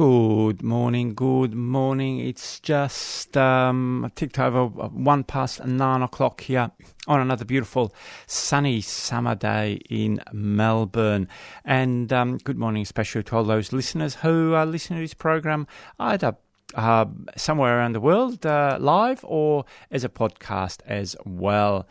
Good 0.00 0.62
morning, 0.62 1.12
good 1.12 1.52
morning. 1.52 2.20
It's 2.20 2.58
just 2.58 3.36
um, 3.36 4.10
ticked 4.14 4.38
over 4.38 4.64
one 4.64 5.24
past 5.24 5.62
nine 5.66 6.00
o'clock 6.00 6.40
here 6.40 6.70
on 7.06 7.20
another 7.20 7.44
beautiful 7.44 7.94
sunny 8.26 8.80
summer 8.80 9.34
day 9.34 9.78
in 9.90 10.22
Melbourne. 10.32 11.28
And 11.66 12.10
um, 12.14 12.38
good 12.38 12.56
morning, 12.56 12.80
especially 12.80 13.24
to 13.24 13.36
all 13.36 13.44
those 13.44 13.74
listeners 13.74 14.14
who 14.14 14.54
are 14.54 14.64
listening 14.64 15.00
to 15.00 15.04
this 15.04 15.12
program 15.12 15.66
either 15.98 16.34
uh, 16.74 17.04
somewhere 17.36 17.76
around 17.76 17.92
the 17.92 18.00
world 18.00 18.46
uh, 18.46 18.78
live 18.80 19.22
or 19.24 19.66
as 19.90 20.02
a 20.02 20.08
podcast 20.08 20.78
as 20.86 21.14
well. 21.26 21.86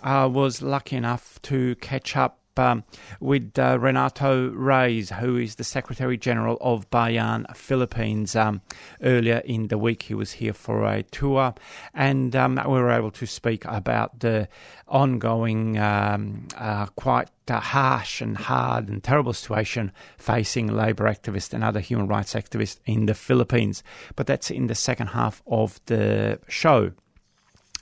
I 0.03 0.27
was 0.27 0.63
lucky 0.63 0.97
enough 0.97 1.41
to 1.43 1.75
catch 1.77 2.17
up 2.17 2.40
um, 2.61 2.85
with 3.19 3.59
uh, 3.59 3.79
Renato 3.81 4.51
Reyes, 4.51 5.11
who 5.11 5.37
is 5.37 5.57
the 5.57 5.65
Secretary 5.65 6.17
General 6.17 6.59
of 6.61 6.89
Bayan 6.91 7.47
Philippines. 7.55 8.37
Um, 8.37 8.61
earlier 9.03 9.39
in 9.45 9.69
the 9.69 9.79
week, 9.79 10.03
he 10.05 10.15
was 10.15 10.33
here 10.33 10.53
for 10.53 10.87
a 10.87 11.03
tour, 11.03 11.55
and 11.95 12.37
um, 12.37 12.57
we 12.57 12.75
were 12.75 12.93
able 12.93 13.11
to 13.13 13.27
speak 13.27 13.65
about 13.65 14.21
the 14.21 14.49
ongoing, 14.87 15.79
um, 15.79 16.47
uh, 16.57 16.87
quite 16.87 17.29
uh, 17.49 17.61
harsh 17.61 18.21
and 18.21 18.37
hard 18.37 18.89
and 18.89 19.03
terrible 19.03 19.33
situation 19.33 19.91
facing 20.19 20.69
labour 20.69 21.05
activists 21.05 21.53
and 21.53 21.65
other 21.65 21.81
human 21.81 22.07
rights 22.07 22.35
activists 22.35 22.79
in 22.85 23.07
the 23.07 23.15
Philippines. 23.15 23.83
But 24.15 24.27
that's 24.27 24.51
in 24.51 24.67
the 24.67 24.75
second 24.75 25.09
half 25.09 25.43
of 25.47 25.81
the 25.87 26.39
show. 26.47 26.93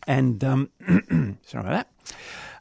And 0.06 0.42
um, 0.42 0.70
sorry 1.44 1.64
about 1.66 1.72
that. 1.72 1.88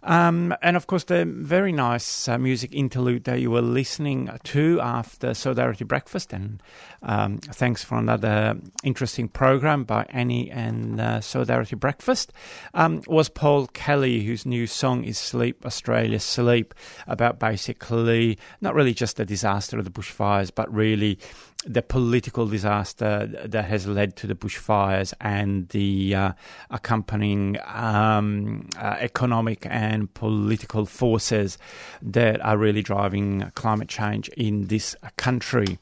Um, 0.08 0.56
and 0.62 0.78
of 0.78 0.88
course, 0.88 1.04
the 1.04 1.26
very 1.26 1.74
nice 1.74 2.30
uh, 2.30 2.38
music 2.38 2.74
interlude 2.74 3.26
that 3.26 3.42
you 3.42 3.52
were 3.52 3.62
listening 3.62 4.30
to 4.46 4.80
after 4.80 5.34
Solidarity 5.34 5.84
Breakfast. 5.84 6.32
And 6.32 6.64
um, 7.04 7.40
thanks 7.40 7.84
for 7.84 7.98
another 7.98 8.56
interesting 8.86 9.28
program 9.28 9.84
by 9.84 10.06
Annie 10.10 10.50
and 10.50 11.02
uh, 11.02 11.20
Solidarity 11.20 11.76
Breakfast. 11.76 12.32
Um, 12.74 13.02
was 13.08 13.28
Paul 13.28 13.68
Kelly, 13.68 14.24
whose 14.24 14.46
new 14.46 14.66
song 14.66 15.04
is 15.04 15.18
Sleep 15.18 15.66
Australia 15.66 16.22
Sleep, 16.22 16.74
about 17.06 17.38
basically 17.38 18.38
not 18.62 18.76
really 18.76 18.94
just 18.94 19.18
the 19.18 19.26
disaster 19.26 19.78
of 19.78 19.84
the 19.84 19.92
bushfires, 19.92 20.52
but 20.56 20.74
really 20.74 21.20
the 21.66 21.82
political 21.82 22.48
disaster 22.48 23.28
that 23.46 23.66
has 23.66 23.88
led 23.88 24.16
to 24.18 24.28
the 24.28 24.36
bushfires 24.36 25.14
and 25.20 25.68
the 25.70 26.16
uh, 26.16 26.32
accompanying 26.70 27.58
um, 27.66 28.70
uh, 28.78 28.96
economic 29.00 29.66
and 29.70 30.14
political 30.14 30.86
forces 30.86 31.58
that 32.02 32.40
are 32.46 32.58
really 32.58 32.82
driving 32.82 33.52
climate 33.56 33.90
change 33.90 34.30
in 34.30 34.68
this 34.68 34.96
country. 35.18 35.80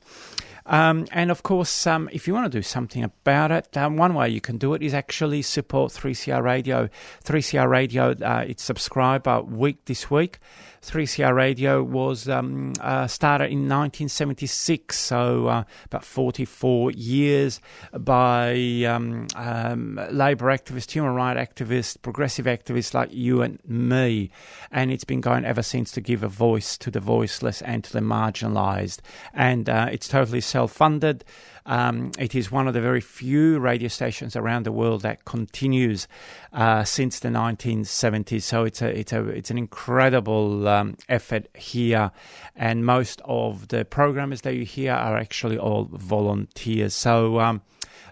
Um, 0.68 1.06
and 1.12 1.30
of 1.30 1.44
course, 1.44 1.85
um, 1.85 2.09
if 2.12 2.28
you 2.28 2.34
want 2.34 2.52
to 2.52 2.58
do 2.58 2.64
something 2.64 3.03
about 3.03 3.52
it, 3.52 3.78
um, 3.78 3.97
one 3.97 4.16
way 4.16 4.30
you 4.30 4.41
can 4.41 4.58
do 4.58 4.74
it 4.74 4.81
is 4.81 4.96
actually 4.96 5.44
support 5.44 5.91
3CR 5.91 6.41
Radio. 6.41 6.90
3CR 7.24 7.69
Radio, 7.69 8.16
uh, 8.22 8.46
its 8.47 8.64
subscriber 8.64 9.41
week 9.41 9.85
this 9.85 10.09
week. 10.09 10.40
3CR 10.85 11.34
Radio 11.34 11.81
was 11.81 12.29
um, 12.29 12.73
uh, 12.79 13.07
started 13.07 13.46
in 13.46 13.68
1976, 13.68 14.97
so 14.97 15.47
uh, 15.47 15.63
about 15.85 16.06
44 16.06 16.91
years 16.91 17.59
by 17.97 18.53
um, 18.88 19.25
um, 19.35 20.00
labour 20.12 20.46
activists, 20.46 20.91
human 20.91 21.16
rights 21.16 21.40
activists, 21.40 22.00
progressive 22.00 22.46
activists 22.46 22.94
like 22.94 23.12
you 23.12 23.41
and 23.41 23.59
me. 23.68 24.29
And 24.72 24.91
it's 24.91 25.03
been 25.03 25.22
going 25.22 25.44
ever 25.44 25.63
since 25.63 25.91
to 25.91 26.01
give 26.01 26.22
a 26.22 26.28
voice 26.28 26.78
to 26.78 26.91
the 26.91 27.00
voiceless 27.00 27.63
and 27.63 27.84
to 27.84 27.91
the 27.91 28.00
marginalised. 28.00 29.00
And 29.34 29.67
uh, 29.67 29.90
it's 29.91 30.07
totally 30.07 30.41
self 30.41 30.72
funded. 30.72 31.25
Um, 31.66 32.12
it 32.20 32.36
is 32.36 32.52
one 32.52 32.68
of 32.68 32.76
the 32.76 32.81
very 32.81 33.02
few 33.02 33.58
radio 33.59 33.88
stations 33.88 34.36
around 34.36 34.66
the 34.66 34.72
world 34.72 35.02
that 35.02 35.26
continues 35.26 36.08
uh, 36.53 36.84
since 36.84 37.20
the 37.20 37.30
1970s. 37.30 38.44
So 38.44 38.66
it's 38.66 38.81
a 38.81 39.00
it's 39.00 39.14
a 39.14 39.28
it's 39.30 39.50
an 39.50 39.58
incredible 39.58 40.68
um, 40.68 40.98
effort 41.09 41.48
here, 41.56 42.12
and 42.56 42.86
most 42.86 43.22
of 43.26 43.70
the 43.70 43.84
programmers 43.84 44.42
that 44.42 44.53
you 44.56 44.66
hear 44.66 44.94
are 44.94 45.18
actually 45.18 45.58
all 45.58 45.90
volunteers. 45.92 46.94
So. 46.94 47.40
Um, 47.40 47.64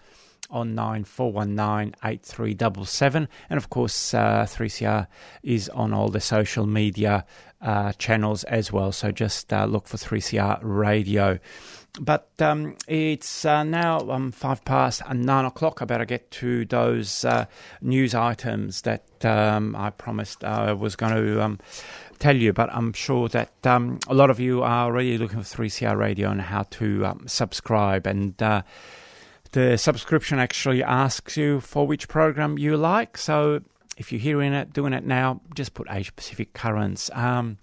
on 0.49 0.75
9419 0.75 3.27
And 3.49 3.57
of 3.57 3.69
course, 3.69 4.13
uh, 4.13 4.45
3CR 4.49 5.07
is 5.43 5.69
on 5.69 5.93
all 5.93 6.09
the 6.09 6.21
social 6.21 6.65
media 6.65 7.25
uh, 7.61 7.91
channels 7.93 8.43
as 8.45 8.71
well. 8.71 8.91
So 8.91 9.11
just 9.11 9.53
uh, 9.53 9.65
look 9.65 9.87
for 9.87 9.97
3CR 9.97 10.59
Radio. 10.61 11.39
But 11.99 12.29
um, 12.39 12.75
it's 12.87 13.45
uh, 13.45 13.63
now 13.63 13.99
um, 14.11 14.31
five 14.31 14.63
past 14.63 15.01
nine 15.11 15.45
o'clock. 15.45 15.81
I 15.81 15.85
better 15.85 16.05
get 16.05 16.29
to 16.31 16.65
those 16.65 17.25
uh, 17.25 17.45
news 17.81 18.13
items 18.13 18.83
that 18.83 19.25
um, 19.25 19.75
I 19.75 19.89
promised 19.89 20.43
I 20.43 20.73
was 20.73 20.95
going 20.95 21.15
to 21.15 21.41
um, 21.41 21.59
tell 22.19 22.35
you, 22.35 22.53
but 22.53 22.69
I'm 22.71 22.93
sure 22.93 23.27
that 23.29 23.65
um, 23.65 23.99
a 24.07 24.13
lot 24.13 24.29
of 24.29 24.39
you 24.39 24.61
are 24.61 24.85
already 24.85 25.17
looking 25.17 25.41
for 25.41 25.63
3CR 25.63 25.97
Radio 25.97 26.29
and 26.29 26.41
how 26.41 26.63
to 26.71 27.07
um, 27.07 27.27
subscribe. 27.27 28.05
And 28.05 28.41
uh, 28.41 28.61
the 29.51 29.77
subscription 29.77 30.39
actually 30.39 30.83
asks 30.83 31.37
you 31.37 31.59
for 31.59 31.87
which 31.87 32.07
program 32.07 32.57
you 32.57 32.77
like. 32.77 33.17
So 33.17 33.61
if 33.97 34.11
you're 34.11 34.21
hearing 34.21 34.53
it, 34.53 34.71
doing 34.73 34.93
it 34.93 35.05
now, 35.05 35.41
just 35.53 35.73
put 35.73 35.87
Asia 35.89 36.13
Pacific 36.13 36.53
Currents. 36.53 37.11
Um, 37.13 37.57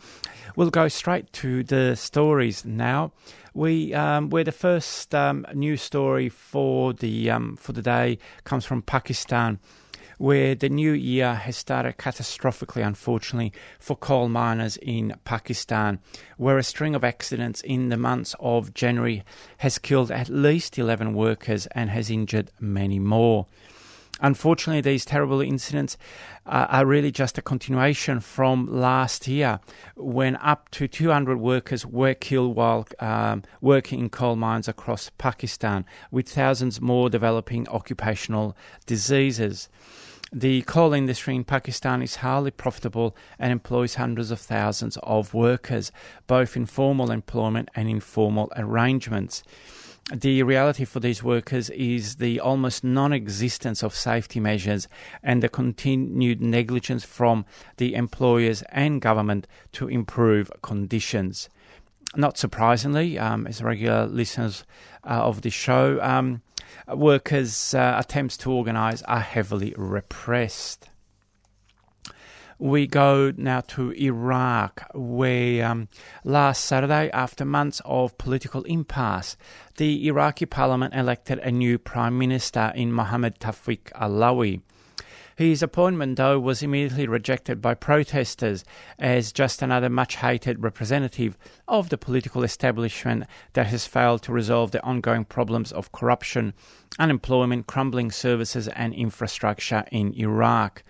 we'll 0.55 0.71
go 0.71 0.89
straight 0.89 1.33
to 1.35 1.65
the 1.65 1.97
stories 1.97 2.65
now. 2.65 3.13
We 3.55 3.95
um, 3.95 4.29
where 4.29 4.45
the 4.45 4.53
first 4.53 5.15
um, 5.15 5.47
news 5.55 5.81
story 5.81 6.29
for 6.29 6.93
the 6.93 7.31
um, 7.31 7.57
for 7.57 7.73
the 7.73 7.81
day 7.81 8.19
comes 8.45 8.67
from 8.67 8.83
Pakistan, 8.83 9.59
where 10.19 10.55
the 10.55 10.69
new 10.69 10.93
year 10.93 11.35
has 11.35 11.57
started 11.57 11.99
catastrophically, 11.99 12.87
unfortunately, 12.87 13.53
for 13.79 13.97
coal 13.97 14.29
miners 14.29 14.77
in 14.79 15.15
Pakistan, 15.25 15.99
where 16.37 16.59
a 16.59 16.63
string 16.63 16.95
of 16.95 17.05
accidents 17.05 17.61
in 17.63 17.89
the 17.89 17.97
months 17.97 18.35
of 18.41 18.75
January 18.75 19.23
has 19.59 19.79
killed 19.79 20.11
at 20.11 20.29
least 20.29 20.79
11 20.79 21.15
workers 21.15 21.67
and 21.69 21.91
has 21.91 22.11
injured 22.11 22.51
many 22.61 22.99
more. 22.99 23.47
Unfortunately, 24.21 24.81
these 24.81 25.05
terrible 25.05 25.43
incidents 25.43 25.99
are 26.47 26.87
really 26.87 27.11
just 27.11 27.37
a 27.37 27.43
continuation 27.43 28.21
from 28.21 28.67
last 28.67 29.29
year 29.29 29.61
when 29.95 30.37
up 30.37 30.71
to 30.71 30.89
200 30.89 31.39
workers 31.39 31.85
were 31.85 32.15
killed 32.15 32.57
while 32.57 32.87
um, 32.99 33.43
working 33.61 34.01
in 34.01 34.09
coal 34.09 34.37
mines 34.37 34.69
across 34.69 35.11
Pakistan, 35.19 35.85
with 36.11 36.29
thousands 36.29 36.81
more 36.81 37.11
developing 37.11 37.69
occupational 37.69 38.57
diseases. 38.87 39.69
The 40.33 40.63
coal 40.63 40.93
industry 40.93 41.35
in 41.37 41.45
Pakistan 41.45 42.03
is 42.03 42.17
highly 42.17 42.51
profitable 42.51 43.17
and 43.39 43.53
employs 43.53 43.95
hundreds 43.95 44.31
of 44.31 44.41
thousands 44.41 44.99
of 45.03 45.35
workers, 45.35 45.93
both 46.27 46.57
in 46.57 46.67
formal 46.67 47.11
employment 47.11 47.69
and 47.75 47.89
informal 47.89 48.53
arrangements 48.57 49.43
the 50.13 50.43
reality 50.45 50.85
for 50.85 51.01
these 51.01 51.23
workers 51.23 51.69
is 51.71 52.17
the 52.17 52.39
almost 52.39 52.85
non 52.85 53.13
existence 53.13 53.83
of 53.83 53.95
safety 53.95 54.39
measures 54.39 54.87
and 55.23 55.43
the 55.43 55.49
continued 55.49 56.41
negligence 56.41 57.05
from 57.05 57.45
the 57.79 57.95
employers 57.95 58.63
and 58.71 59.01
government 59.01 59.49
to 59.73 59.89
improve 59.89 60.51
conditions. 60.63 61.49
Not 62.15 62.39
surprisingly, 62.39 63.19
um, 63.19 63.47
as 63.49 63.63
regular 63.63 64.07
listeners 64.07 64.65
uh, 65.05 65.25
of 65.25 65.43
the 65.43 65.51
show, 65.51 66.01
um, 66.01 66.41
workers' 66.89 67.75
uh, 67.75 67.97
attempts 67.99 68.37
to 68.39 68.53
organise 68.53 69.03
are 69.03 69.21
heavily 69.21 69.75
repressed. 69.77 70.89
We 72.59 72.87
go 72.87 73.35
now 73.37 73.61
to 73.61 73.91
Iraq, 73.93 74.91
where 74.95 75.67
um, 75.67 75.89
last 76.25 76.65
Saturday, 76.65 77.11
after 77.11 77.45
months 77.45 77.83
of 77.85 78.17
political 78.17 78.63
impasse, 78.63 79.37
the 79.77 80.09
Iraqi 80.09 80.47
parliament 80.47 80.95
elected 80.95 81.39
a 81.41 81.51
new 81.51 81.79
prime 81.79 82.17
minister 82.17 82.73
in 82.75 82.93
Mohammed 82.93 83.41
Tawfiq 83.41 83.93
Alawi. 83.93 84.63
His 85.37 85.63
appointment, 85.63 86.17
though, 86.17 86.41
was 86.41 86.63
immediately 86.63 87.07
rejected 87.07 87.61
by 87.61 87.75
protesters 87.75 88.65
as 88.99 89.33
just 89.33 89.61
another 89.61 89.91
much 89.91 90.17
hated 90.17 90.63
representative 90.63 91.37
of 91.69 91.91
the 91.91 91.99
political 91.99 92.43
establishment 92.43 93.25
that 93.53 93.67
has 93.67 93.87
failed 93.87 94.23
to 94.23 94.33
resolve 94.33 94.71
the 94.71 94.83
ongoing 94.83 95.27
problems 95.27 95.73
of 95.73 95.93
corruption, 95.93 96.55
unemployment, 96.99 97.67
crumbling 97.67 98.11
services, 98.11 98.67
and 98.69 98.95
infrastructure 98.95 99.85
in 99.93 100.15
Iraq. 100.15 100.83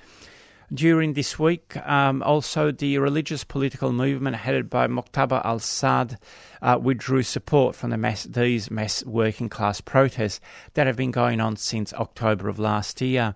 During 0.72 1.14
this 1.14 1.38
week, 1.38 1.76
um, 1.86 2.22
also 2.22 2.70
the 2.70 2.98
religious 2.98 3.42
political 3.42 3.92
movement 3.92 4.36
headed 4.36 4.70
by 4.70 4.86
Muqtada 4.86 5.44
al 5.44 5.58
Sadr 5.58 6.16
uh, 6.62 6.78
withdrew 6.80 7.22
support 7.24 7.74
from 7.74 7.90
the 7.90 7.96
mass, 7.96 8.24
these 8.24 8.70
mass 8.70 9.04
working 9.04 9.48
class 9.48 9.80
protests 9.80 10.40
that 10.74 10.86
have 10.86 10.96
been 10.96 11.12
going 11.12 11.40
on 11.40 11.56
since 11.56 11.92
October 11.94 12.48
of 12.48 12.58
last 12.60 13.00
year. 13.00 13.34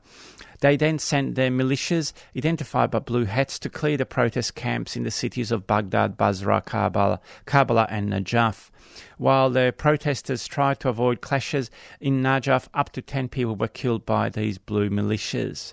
They 0.60 0.76
then 0.76 0.98
sent 0.98 1.34
their 1.34 1.50
militias, 1.50 2.12
identified 2.36 2.90
by 2.90 3.00
blue 3.00 3.24
hats, 3.24 3.58
to 3.60 3.70
clear 3.70 3.96
the 3.96 4.06
protest 4.06 4.54
camps 4.54 4.96
in 4.96 5.04
the 5.04 5.10
cities 5.10 5.50
of 5.50 5.66
Baghdad, 5.66 6.16
Basra, 6.16 6.62
Karbala, 6.62 7.18
Karbala 7.46 7.86
and 7.90 8.12
Najaf. 8.12 8.70
While 9.18 9.50
the 9.50 9.74
protesters 9.76 10.46
tried 10.46 10.80
to 10.80 10.88
avoid 10.88 11.20
clashes 11.20 11.70
in 12.00 12.22
Najaf, 12.22 12.68
up 12.74 12.90
to 12.92 13.02
10 13.02 13.28
people 13.28 13.56
were 13.56 13.68
killed 13.68 14.04
by 14.04 14.28
these 14.28 14.58
blue 14.58 14.90
militias 14.90 15.72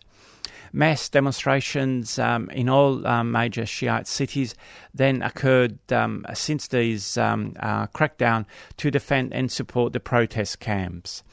mass 0.74 1.10
demonstrations 1.10 2.20
um, 2.20 2.50
in 2.52 2.70
all 2.70 3.06
um, 3.08 3.32
major 3.32 3.66
Shiite 3.66 4.08
cities 4.08 4.56
then 4.94 5.22
occurred 5.22 5.80
um, 5.92 6.26
since 6.34 6.68
these 6.68 7.18
um, 7.18 7.56
uh, 7.60 7.88
crackdown 7.88 8.46
to 8.78 8.92
defend 8.92 9.34
and 9.34 9.52
support 9.52 9.94
the 9.94 10.00
protest 10.00 10.60
camps. 10.60 11.24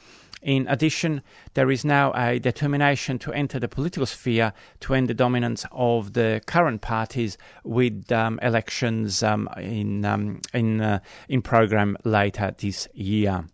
In 0.45 0.67
addition, 0.67 1.23
there 1.55 1.71
is 1.71 1.83
now 1.83 2.13
a 2.13 2.37
determination 2.37 3.17
to 3.17 3.33
enter 3.33 3.59
the 3.59 3.67
political 3.67 4.05
sphere 4.05 4.53
to 4.81 4.93
end 4.93 5.07
the 5.07 5.15
dominance 5.15 5.65
of 5.71 6.13
the 6.13 6.39
current 6.45 6.81
parties 6.81 7.35
with 7.63 8.11
um, 8.11 8.39
elections 8.43 9.23
um, 9.23 9.49
in 9.57 10.05
um, 10.05 10.41
in 10.53 10.81
uh, 10.81 10.99
in 11.29 11.41
program 11.41 11.97
later 12.03 12.53
this 12.59 12.87
year. 12.93 13.45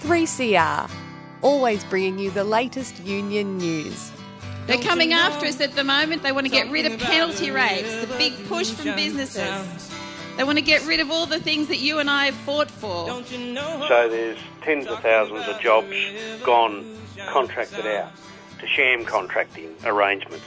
3CR, 0.00 0.90
always 1.40 1.82
bringing 1.84 2.18
you 2.18 2.30
the 2.30 2.44
latest 2.44 3.02
union 3.02 3.56
news. 3.56 4.12
They're 4.66 4.76
coming 4.76 5.14
after 5.14 5.46
us 5.46 5.58
at 5.62 5.74
the 5.74 5.84
moment. 5.84 6.22
They 6.22 6.32
want 6.32 6.44
to 6.44 6.52
get 6.52 6.70
rid 6.70 6.84
of 6.84 7.00
penalty 7.00 7.50
rates, 7.50 8.04
the 8.04 8.14
big 8.18 8.34
push 8.46 8.70
from 8.72 8.94
businesses. 8.94 9.93
They 10.36 10.44
want 10.44 10.58
to 10.58 10.64
get 10.64 10.84
rid 10.86 11.00
of 11.00 11.10
all 11.10 11.26
the 11.26 11.38
things 11.38 11.68
that 11.68 11.78
you 11.78 11.98
and 12.00 12.10
I 12.10 12.26
have 12.26 12.34
fought 12.34 12.70
for. 12.70 13.06
So 13.08 14.08
there's 14.08 14.38
tens 14.62 14.86
of 14.86 15.00
thousands 15.00 15.46
of 15.46 15.60
jobs 15.60 15.94
gone 16.42 16.98
contracted 17.28 17.86
out 17.86 18.10
to 18.60 18.66
sham 18.66 19.04
contracting 19.04 19.74
arrangements. 19.84 20.44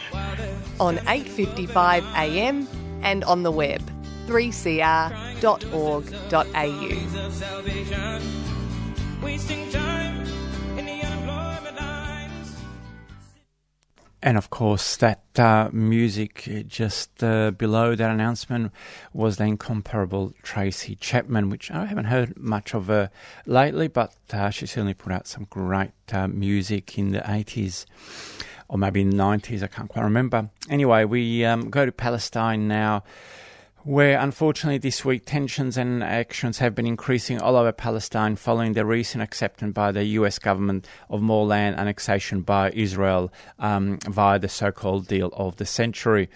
On 0.80 0.98
8:55 0.98 2.04
a.m. 2.16 2.68
and 3.01 3.24
on 3.24 3.44
the 3.44 3.51
web 3.51 3.81
3cr.org.au. 4.28 5.07
And 14.22 14.38
of 14.38 14.50
course, 14.50 14.98
that 14.98 15.22
uh, 15.38 15.69
music 15.72 16.66
just 16.68 17.24
uh, 17.24 17.52
below 17.52 17.94
that 17.96 18.10
announcement 18.10 18.72
was 19.14 19.38
the 19.38 19.44
incomparable 19.44 20.34
Tracy 20.42 20.96
Chapman, 20.96 21.50
which 21.50 21.69
I 21.69 21.86
haven't 21.86 22.06
heard 22.06 22.36
much 22.36 22.74
of 22.74 22.88
her 22.88 23.12
lately, 23.46 23.88
but 23.88 24.16
uh, 24.34 24.50
she 24.50 24.66
certainly 24.66 24.96
put 24.96 25.14
out 25.14 25.28
some 25.28 25.46
great 25.50 25.92
uh, 26.12 26.28
music 26.28 26.98
in 26.98 27.12
the 27.12 27.19
80s 27.19 27.86
or 28.69 28.78
maybe 28.78 29.02
in 29.02 29.12
the 29.12 29.16
90s, 29.16 29.64
I 29.64 29.68
can't 29.68 29.90
quite 29.90 30.04
remember. 30.04 30.50
Anyway, 30.69 31.06
we 31.06 31.46
um, 31.46 31.69
go 31.69 31.86
to 31.86 31.92
Palestine 31.92 32.68
now 32.68 33.04
where 33.88 34.19
unfortunately 34.19 34.78
this 34.78 35.06
week 35.06 35.24
tensions 35.25 35.78
and 35.78 36.04
actions 36.04 36.57
have 36.57 36.75
been 36.75 36.86
increasing 36.86 37.39
all 37.39 37.56
over 37.56 37.72
Palestine 37.72 38.36
following 38.36 38.74
the 38.74 38.86
recent 38.86 39.24
acceptance 39.24 39.74
by 39.74 39.94
the 39.94 40.04
US 40.04 40.39
government 40.39 40.86
of 41.10 41.22
more 41.22 41.45
land 41.45 41.78
annexation 41.78 42.42
by 42.42 42.69
Israel 42.72 43.31
um, 43.60 43.98
via 44.00 44.39
the 44.39 44.50
so 44.50 44.74
called 44.74 45.07
deal 45.07 45.30
of 45.38 45.56
the 45.56 45.66
century. 45.66 46.30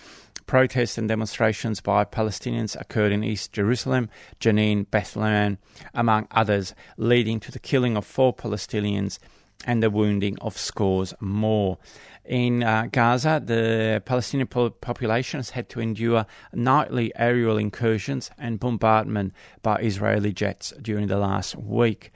Protests 0.47 0.97
and 0.97 1.09
demonstrations 1.09 1.81
by 1.81 2.05
Palestinians 2.05 2.79
occurred 2.79 3.11
in 3.11 3.21
East 3.21 3.51
Jerusalem, 3.51 4.09
Jenin, 4.39 4.89
Bethlehem, 4.89 5.57
among 5.93 6.29
others, 6.31 6.73
leading 6.95 7.41
to 7.41 7.51
the 7.51 7.59
killing 7.59 7.97
of 7.97 8.05
four 8.05 8.33
Palestinians 8.33 9.19
and 9.65 9.83
the 9.83 9.89
wounding 9.89 10.37
of 10.39 10.57
scores 10.57 11.13
more. 11.19 11.77
In 12.25 12.61
uh, 12.61 12.87
Gaza, 12.91 13.41
the 13.43 14.01
Palestinian 14.05 14.47
population 14.47 15.39
has 15.39 15.49
had 15.51 15.69
to 15.69 15.79
endure 15.79 16.25
nightly 16.53 17.11
aerial 17.15 17.57
incursions 17.57 18.29
and 18.37 18.59
bombardment 18.59 19.33
by 19.63 19.77
Israeli 19.77 20.31
jets 20.31 20.71
during 20.81 21.07
the 21.07 21.17
last 21.17 21.55
week. 21.55 22.11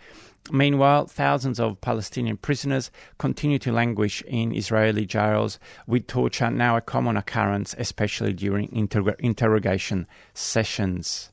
Meanwhile, 0.52 1.08
thousands 1.08 1.60
of 1.60 1.82
Palestinian 1.82 2.38
prisoners 2.38 2.92
continue 3.18 3.58
to 3.60 3.72
languish 3.72 4.22
in 4.28 4.54
Israeli 4.54 5.08
jails, 5.08 5.58
with 5.88 6.06
torture 6.06 6.52
now 6.52 6.78
a 6.78 6.82
common 6.82 7.18
occurrence, 7.18 7.74
especially 7.80 8.34
during 8.34 8.72
inter- 8.72 9.16
interrogation 9.18 10.06
sessions. 10.36 11.32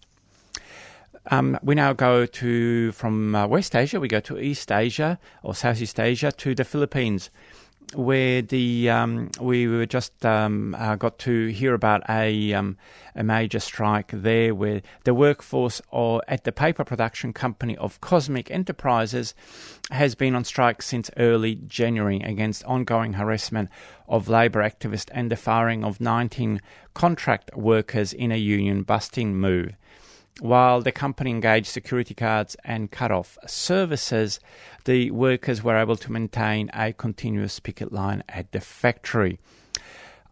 Um, 1.31 1.59
we 1.62 1.75
now 1.75 1.93
go 1.93 2.25
to 2.25 2.93
from 2.93 3.35
uh, 3.35 3.47
West 3.47 3.76
Asia, 3.76 4.00
we 4.00 4.09
go 4.09 4.21
to 4.21 4.38
East 4.38 4.73
Asia 4.73 5.19
or 5.43 5.55
Southeast 5.55 6.00
Asia 6.00 6.33
to 6.33 6.55
the 6.55 6.64
Philippines 6.64 7.31
where 7.95 8.43
the 8.43 8.91
um, 8.91 9.31
we 9.41 9.67
were 9.67 9.87
just 9.87 10.25
um, 10.25 10.75
uh, 10.79 10.97
got 10.97 11.19
to 11.21 11.49
hear 11.49 11.75
about 11.75 12.03
a 12.09 12.53
um, 12.55 12.77
a 13.15 13.23
major 13.23 13.61
strike 13.61 14.11
there, 14.12 14.55
where 14.55 14.83
the 15.05 15.15
workforce 15.15 15.83
or 15.91 16.23
at 16.29 16.45
the 16.45 16.53
paper 16.53 16.85
production 16.85 17.33
company 17.33 17.77
of 17.77 18.01
Cosmic 18.01 18.51
Enterprises 18.51 19.35
has 19.91 20.15
been 20.15 20.35
on 20.35 20.45
strike 20.45 20.83
since 20.83 21.11
early 21.17 21.57
January 21.57 22.21
against 22.21 22.65
ongoing 22.65 23.15
harassment 23.15 23.69
of 24.09 24.29
labour 24.29 24.62
activists 24.62 25.11
and 25.12 25.31
the 25.31 25.37
firing 25.37 25.85
of 25.85 26.01
19 26.01 26.61
contract 26.95 27.55
workers 27.57 28.12
in 28.12 28.33
a 28.33 28.37
union 28.37 28.83
busting 28.83 29.37
move. 29.37 29.77
While 30.41 30.81
the 30.81 30.93
company 30.93 31.31
engaged 31.31 31.67
security 31.67 32.15
guards 32.15 32.57
and 32.65 32.91
cut 32.91 33.11
off 33.11 33.39
services, 33.47 34.41
the 34.85 35.11
workers 35.11 35.62
were 35.62 35.77
able 35.77 35.97
to 35.97 36.11
maintain 36.11 36.71
a 36.73 36.93
continuous 36.93 37.61
picket 37.61 37.93
line 37.93 38.25
at 38.29 38.51
the 38.53 38.61
factory. 38.61 39.39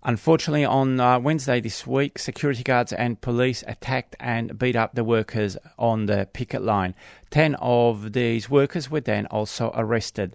Unfortunately, 0.02 0.64
on 0.64 0.98
uh, 0.98 1.18
Wednesday 1.18 1.60
this 1.60 1.86
week, 1.86 2.18
security 2.18 2.62
guards 2.62 2.94
and 2.94 3.20
police 3.20 3.62
attacked 3.66 4.16
and 4.18 4.58
beat 4.58 4.74
up 4.74 4.94
the 4.94 5.04
workers 5.04 5.58
on 5.78 6.06
the 6.06 6.26
picket 6.32 6.62
line. 6.62 6.94
Ten 7.30 7.54
of 7.56 8.14
these 8.14 8.48
workers 8.48 8.90
were 8.90 9.00
then 9.02 9.26
also 9.26 9.70
arrested. 9.74 10.34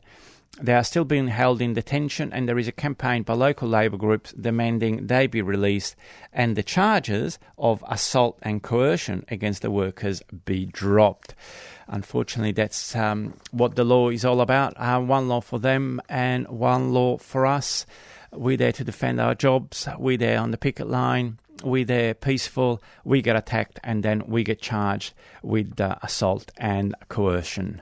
They 0.62 0.74
are 0.74 0.86
still 0.86 1.04
being 1.04 1.28
held 1.28 1.62
in 1.62 1.74
detention, 1.74 2.32
and 2.32 2.48
there 2.48 2.58
is 2.58 2.68
a 2.68 2.72
campaign 2.72 3.24
by 3.24 3.34
local 3.34 3.68
labour 3.68 3.98
groups 3.98 4.32
demanding 4.32 5.08
they 5.08 5.28
be 5.28 5.42
released 5.42 5.98
and 6.32 6.56
the 6.56 6.64
charges 6.64 7.38
of 7.58 7.84
assault 7.90 8.40
and 8.42 8.64
coercion 8.64 9.26
against 9.28 9.62
the 9.62 9.72
workers 9.72 10.24
be 10.46 10.66
dropped. 10.66 11.36
Unfortunately, 11.88 12.54
that's 12.54 12.96
um, 12.96 13.34
what 13.52 13.76
the 13.76 13.84
law 13.84 14.10
is 14.10 14.24
all 14.24 14.40
about 14.40 14.74
uh, 14.78 15.00
one 15.00 15.28
law 15.28 15.42
for 15.42 15.60
them 15.60 16.00
and 16.08 16.48
one 16.48 16.94
law 16.94 17.18
for 17.18 17.46
us. 17.46 17.86
We're 18.32 18.58
there 18.58 18.72
to 18.74 18.84
defend 18.84 19.20
our 19.20 19.36
jobs, 19.36 19.88
we're 19.98 20.18
there 20.18 20.40
on 20.40 20.52
the 20.52 20.58
picket 20.58 20.88
line. 20.88 21.38
We're 21.64 21.86
there 21.86 22.14
peaceful, 22.14 22.82
we 23.06 23.22
get 23.22 23.38
attacked, 23.38 23.80
and 23.82 24.04
then 24.04 24.24
we 24.28 24.44
get 24.44 24.62
charged 24.62 25.14
with 25.42 25.80
uh, 25.80 25.96
assault 26.04 26.52
and 26.58 26.94
coercion. 27.08 27.82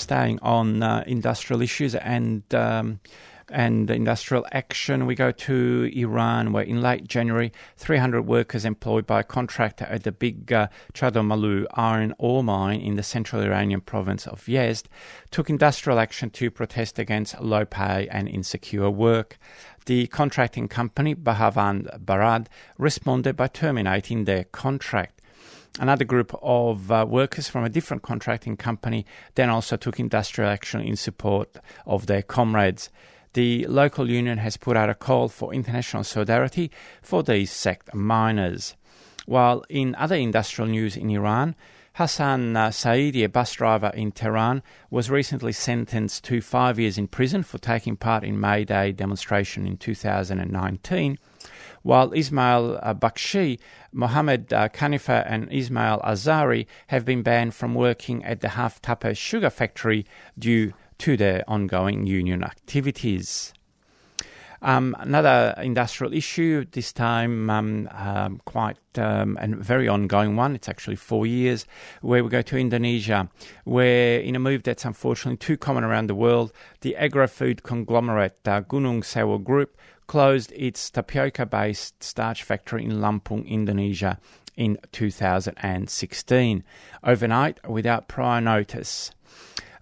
Staying 0.00 0.38
on 0.40 0.82
uh, 0.82 1.04
industrial 1.06 1.60
issues 1.60 1.94
and 1.94 2.42
um, 2.54 3.00
and 3.50 3.90
industrial 3.90 4.46
action, 4.52 5.06
we 5.06 5.14
go 5.14 5.32
to 5.32 5.90
Iran, 5.94 6.52
where 6.52 6.64
in 6.64 6.80
late 6.80 7.06
January, 7.06 7.52
300 7.76 8.22
workers 8.22 8.64
employed 8.64 9.06
by 9.06 9.20
a 9.20 9.24
contractor 9.24 9.84
at 9.86 10.04
the 10.04 10.12
big 10.12 10.52
uh, 10.52 10.68
Chadormalu 10.94 11.66
iron 11.74 12.14
ore 12.18 12.44
mine 12.44 12.80
in 12.80 12.96
the 12.96 13.02
central 13.02 13.42
Iranian 13.42 13.80
province 13.80 14.26
of 14.26 14.44
Yezd 14.44 14.84
took 15.30 15.50
industrial 15.50 15.98
action 15.98 16.30
to 16.30 16.50
protest 16.50 16.98
against 16.98 17.40
low 17.40 17.64
pay 17.64 18.08
and 18.08 18.28
insecure 18.28 18.90
work. 18.90 19.38
The 19.86 20.06
contracting 20.06 20.68
company, 20.68 21.14
Bahavand 21.14 22.04
Barad, 22.04 22.46
responded 22.78 23.36
by 23.36 23.48
terminating 23.48 24.24
their 24.24 24.44
contract. 24.44 25.19
Another 25.78 26.04
group 26.04 26.34
of 26.42 26.90
uh, 26.90 27.06
workers 27.08 27.48
from 27.48 27.64
a 27.64 27.68
different 27.68 28.02
contracting 28.02 28.56
company 28.56 29.06
then 29.36 29.48
also 29.48 29.76
took 29.76 30.00
industrial 30.00 30.50
action 30.50 30.80
in 30.80 30.96
support 30.96 31.56
of 31.86 32.06
their 32.06 32.22
comrades. 32.22 32.90
The 33.34 33.66
local 33.66 34.10
union 34.10 34.38
has 34.38 34.56
put 34.56 34.76
out 34.76 34.90
a 34.90 34.94
call 34.94 35.28
for 35.28 35.54
international 35.54 36.02
solidarity 36.02 36.70
for 37.00 37.22
these 37.22 37.52
sect 37.52 37.94
miners. 37.94 38.74
While 39.26 39.62
in 39.68 39.94
other 39.94 40.16
industrial 40.16 40.68
news 40.68 40.96
in 40.96 41.08
Iran, 41.10 41.54
Hassan 41.94 42.56
uh, 42.56 42.70
Saidi, 42.70 43.24
a 43.24 43.28
bus 43.28 43.52
driver 43.52 43.92
in 43.94 44.10
Tehran, 44.10 44.62
was 44.90 45.10
recently 45.10 45.52
sentenced 45.52 46.24
to 46.24 46.40
five 46.40 46.78
years 46.80 46.98
in 46.98 47.06
prison 47.06 47.44
for 47.44 47.58
taking 47.58 47.96
part 47.96 48.24
in 48.24 48.40
May 48.40 48.64
Day 48.64 48.90
demonstration 48.90 49.66
in 49.66 49.76
2019 49.76 51.18
while 51.82 52.12
Ismail 52.12 52.78
uh, 52.82 52.94
Bakhshi, 52.94 53.58
Mohammed 53.92 54.52
uh, 54.52 54.68
Khanifar, 54.68 55.24
and 55.26 55.52
Ismail 55.52 56.00
Azari 56.04 56.66
have 56.88 57.04
been 57.04 57.22
banned 57.22 57.54
from 57.54 57.74
working 57.74 58.24
at 58.24 58.40
the 58.40 58.50
Half 58.50 58.70
Haft 58.70 58.84
Tappeh 58.84 59.16
sugar 59.16 59.50
factory 59.50 60.06
due 60.38 60.72
to 60.98 61.16
their 61.16 61.44
ongoing 61.48 62.06
union 62.06 62.44
activities. 62.44 63.52
Um, 64.62 64.94
another 64.98 65.54
industrial 65.58 66.12
issue, 66.12 66.66
this 66.72 66.92
time 66.92 67.48
um, 67.48 67.88
um, 67.92 68.40
quite 68.44 68.76
um, 68.96 69.38
a 69.40 69.48
very 69.48 69.88
ongoing 69.88 70.36
one. 70.36 70.54
It's 70.54 70.68
actually 70.68 70.96
four 70.96 71.26
years, 71.26 71.66
where 72.02 72.22
we 72.22 72.28
go 72.28 72.42
to 72.42 72.58
Indonesia, 72.58 73.28
where 73.64 74.20
in 74.20 74.36
a 74.36 74.38
move 74.38 74.62
that's 74.62 74.84
unfortunately 74.84 75.38
too 75.38 75.56
common 75.56 75.82
around 75.82 76.08
the 76.08 76.14
world, 76.14 76.52
the 76.82 76.94
agro 76.96 77.26
food 77.26 77.62
conglomerate 77.62 78.36
uh, 78.44 78.60
Gunung 78.60 79.02
Sewu 79.02 79.42
Group 79.42 79.78
closed 80.06 80.52
its 80.54 80.90
tapioca 80.90 81.46
based 81.46 82.02
starch 82.02 82.42
factory 82.42 82.84
in 82.84 83.00
Lampung, 83.00 83.46
Indonesia 83.46 84.18
in 84.56 84.76
2016, 84.92 86.64
overnight 87.02 87.66
without 87.66 88.08
prior 88.08 88.40
notice. 88.42 89.12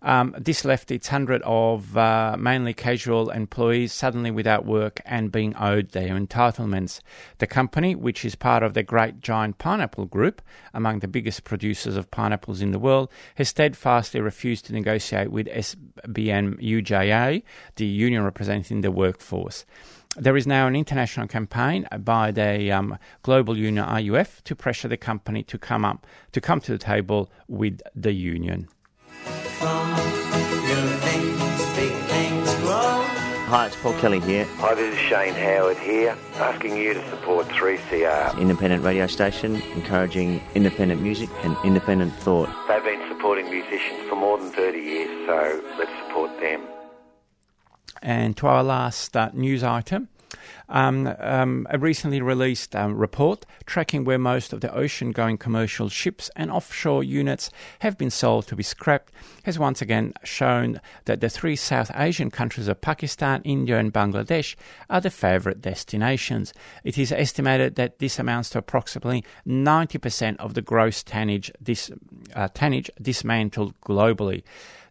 Um, 0.02 0.34
this 0.38 0.64
left 0.64 0.90
its 0.90 1.08
hundred 1.08 1.42
of 1.44 1.96
uh, 1.96 2.36
mainly 2.38 2.72
casual 2.72 3.30
employees 3.30 3.92
suddenly 3.92 4.30
without 4.30 4.64
work 4.64 5.00
and 5.04 5.32
being 5.32 5.56
owed 5.56 5.90
their 5.90 6.14
entitlements. 6.18 7.00
The 7.38 7.46
company, 7.46 7.94
which 7.94 8.24
is 8.24 8.34
part 8.34 8.62
of 8.62 8.74
the 8.74 8.82
Great 8.82 9.20
Giant 9.20 9.58
Pineapple 9.58 10.06
Group, 10.06 10.40
among 10.72 11.00
the 11.00 11.08
biggest 11.08 11.44
producers 11.44 11.96
of 11.96 12.10
pineapples 12.10 12.62
in 12.62 12.70
the 12.70 12.78
world, 12.78 13.10
has 13.34 13.48
steadfastly 13.48 14.20
refused 14.20 14.66
to 14.66 14.72
negotiate 14.72 15.32
with 15.32 15.48
SBM 15.48 16.62
UJA, 16.62 17.42
the 17.76 17.86
union 17.86 18.22
representing 18.22 18.82
the 18.82 18.92
workforce. 18.92 19.64
There 20.16 20.36
is 20.36 20.46
now 20.46 20.66
an 20.66 20.74
international 20.74 21.28
campaign 21.28 21.86
by 22.00 22.32
the 22.32 22.72
um, 22.72 22.98
global 23.22 23.56
union 23.56 23.84
IUF 23.84 24.42
to 24.44 24.56
pressure 24.56 24.88
the 24.88 24.96
company 24.96 25.42
to 25.44 25.58
come 25.58 25.84
up 25.84 26.06
to 26.32 26.40
come 26.40 26.60
to 26.62 26.72
the 26.72 26.78
table 26.78 27.30
with 27.46 27.80
the 27.94 28.12
union. 28.12 28.68
Hi, 33.50 33.66
it's 33.66 33.74
Paul 33.76 33.94
Kelly 33.94 34.20
here. 34.20 34.44
Hi, 34.58 34.74
this 34.74 34.94
is 34.94 35.00
Shane 35.00 35.34
Howard 35.34 35.78
here, 35.78 36.16
asking 36.36 36.76
you 36.76 36.94
to 36.94 37.10
support 37.10 37.48
3CR. 37.48 38.38
Independent 38.38 38.84
radio 38.84 39.08
station, 39.08 39.56
encouraging 39.74 40.40
independent 40.54 41.02
music 41.02 41.28
and 41.42 41.56
independent 41.64 42.14
thought. 42.14 42.48
They've 42.68 42.84
been 42.84 43.08
supporting 43.08 43.50
musicians 43.50 44.08
for 44.08 44.14
more 44.14 44.38
than 44.38 44.52
30 44.52 44.78
years, 44.78 45.26
so 45.26 45.60
let's 45.76 45.90
support 46.06 46.38
them. 46.38 46.62
And 48.00 48.36
to 48.36 48.46
our 48.46 48.62
last 48.62 49.16
uh, 49.16 49.30
news 49.32 49.64
item. 49.64 50.08
Um, 50.68 51.14
um, 51.18 51.66
a 51.70 51.78
recently 51.78 52.20
released 52.20 52.76
um, 52.76 52.94
report 52.94 53.46
tracking 53.64 54.04
where 54.04 54.18
most 54.18 54.52
of 54.52 54.60
the 54.60 54.74
ocean 54.74 55.12
going 55.12 55.38
commercial 55.38 55.88
ships 55.88 56.30
and 56.36 56.50
offshore 56.50 57.02
units 57.02 57.50
have 57.80 57.96
been 57.96 58.10
sold 58.10 58.46
to 58.48 58.56
be 58.56 58.62
scrapped 58.62 59.12
has 59.44 59.58
once 59.58 59.80
again 59.80 60.12
shown 60.24 60.80
that 61.06 61.20
the 61.20 61.28
three 61.28 61.56
South 61.56 61.90
Asian 61.94 62.30
countries 62.30 62.68
of 62.68 62.80
Pakistan, 62.80 63.40
India, 63.44 63.78
and 63.78 63.92
Bangladesh 63.92 64.56
are 64.90 65.00
the 65.00 65.10
favourite 65.10 65.62
destinations. 65.62 66.52
It 66.84 66.98
is 66.98 67.12
estimated 67.12 67.76
that 67.76 67.98
this 67.98 68.18
amounts 68.18 68.50
to 68.50 68.58
approximately 68.58 69.24
90% 69.46 70.36
of 70.36 70.54
the 70.54 70.62
gross 70.62 71.02
dis, 71.62 71.90
uh, 72.34 72.48
tonnage 72.48 72.90
dismantled 73.00 73.80
globally. 73.80 74.42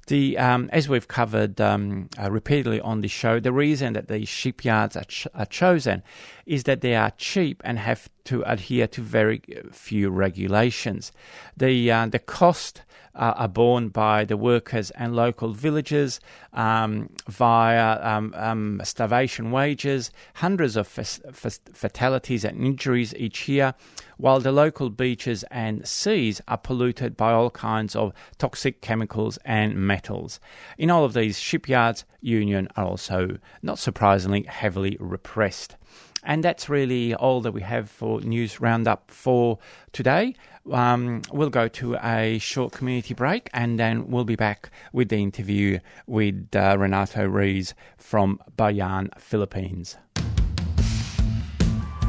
The 0.08 0.38
um, 0.38 0.70
as 0.72 0.88
we've 0.88 1.08
covered 1.08 1.60
um, 1.60 2.10
uh, 2.18 2.32
repeatedly 2.32 2.80
on 2.80 3.02
the 3.02 3.10
show, 3.10 3.42
the 3.42 3.52
reason 3.52 3.92
that 3.94 4.08
these 4.08 4.30
shipyards 4.30 4.96
are, 4.96 5.04
ch- 5.04 5.28
are, 5.36 5.46
chosen 5.46 6.02
is 6.46 6.64
that 6.64 6.80
they 6.80 6.96
are 6.96 7.12
cheap 7.18 7.62
and 7.66 7.78
have 7.78 8.08
to 8.26 8.42
adhere 8.44 8.88
to 8.88 9.02
very 9.02 9.42
few 9.72 10.10
regulations. 10.10 11.12
The 11.58 11.92
uh, 11.92 12.06
the 12.08 12.20
cost 12.20 12.84
uh, 13.16 13.34
are 13.36 13.48
borne 13.50 13.90
by 13.90 14.24
the 14.24 14.38
workers 14.38 14.92
and 14.92 15.14
local 15.14 15.52
villagers 15.52 16.22
um, 16.54 17.10
via 17.28 18.00
um, 18.02 18.34
um, 18.38 18.82
starvation 18.86 19.52
wages, 19.52 20.12
hundreds 20.36 20.78
of 20.78 20.88
f- 20.98 21.20
f- 21.26 21.60
fatalities 21.74 22.46
and 22.46 22.64
injuries 22.64 23.14
each 23.16 23.50
year 23.50 23.74
while 24.18 24.40
the 24.40 24.52
local 24.52 24.90
beaches 24.90 25.44
and 25.50 25.88
seas 25.88 26.42
are 26.48 26.58
polluted 26.58 27.16
by 27.16 27.32
all 27.32 27.50
kinds 27.50 27.96
of 27.96 28.14
toxic 28.38 28.82
chemicals 28.82 29.38
and 29.46 29.76
metals. 29.76 30.40
In 30.78 30.90
all 30.90 31.06
of 31.06 31.14
these 31.14 31.40
shipyards, 31.40 32.06
union 32.22 32.68
are 32.76 32.86
also, 32.86 33.38
not 33.62 33.80
surprisingly, 33.80 34.44
heavily 34.44 34.98
repressed. 35.00 35.76
And 36.24 36.44
that's 36.44 36.68
really 36.68 37.16
all 37.16 37.42
that 37.42 37.54
we 37.54 37.62
have 37.62 37.90
for 37.90 38.20
News 38.22 38.60
Roundup 38.60 39.10
for 39.10 39.60
today. 39.94 40.36
Um, 40.70 41.22
we'll 41.32 41.50
go 41.50 41.70
to 41.70 41.96
a 42.04 42.38
short 42.40 42.74
community 42.74 43.14
break 43.14 43.50
and 43.54 43.80
then 43.80 44.12
we'll 44.12 44.26
be 44.26 44.36
back 44.36 44.70
with 44.92 45.08
the 45.08 45.24
interview 45.24 45.80
with 46.06 46.54
uh, 46.54 46.76
Renato 46.78 47.26
Reyes 47.26 47.74
from 47.98 48.42
Bayan, 48.58 49.10
Philippines. 49.18 49.96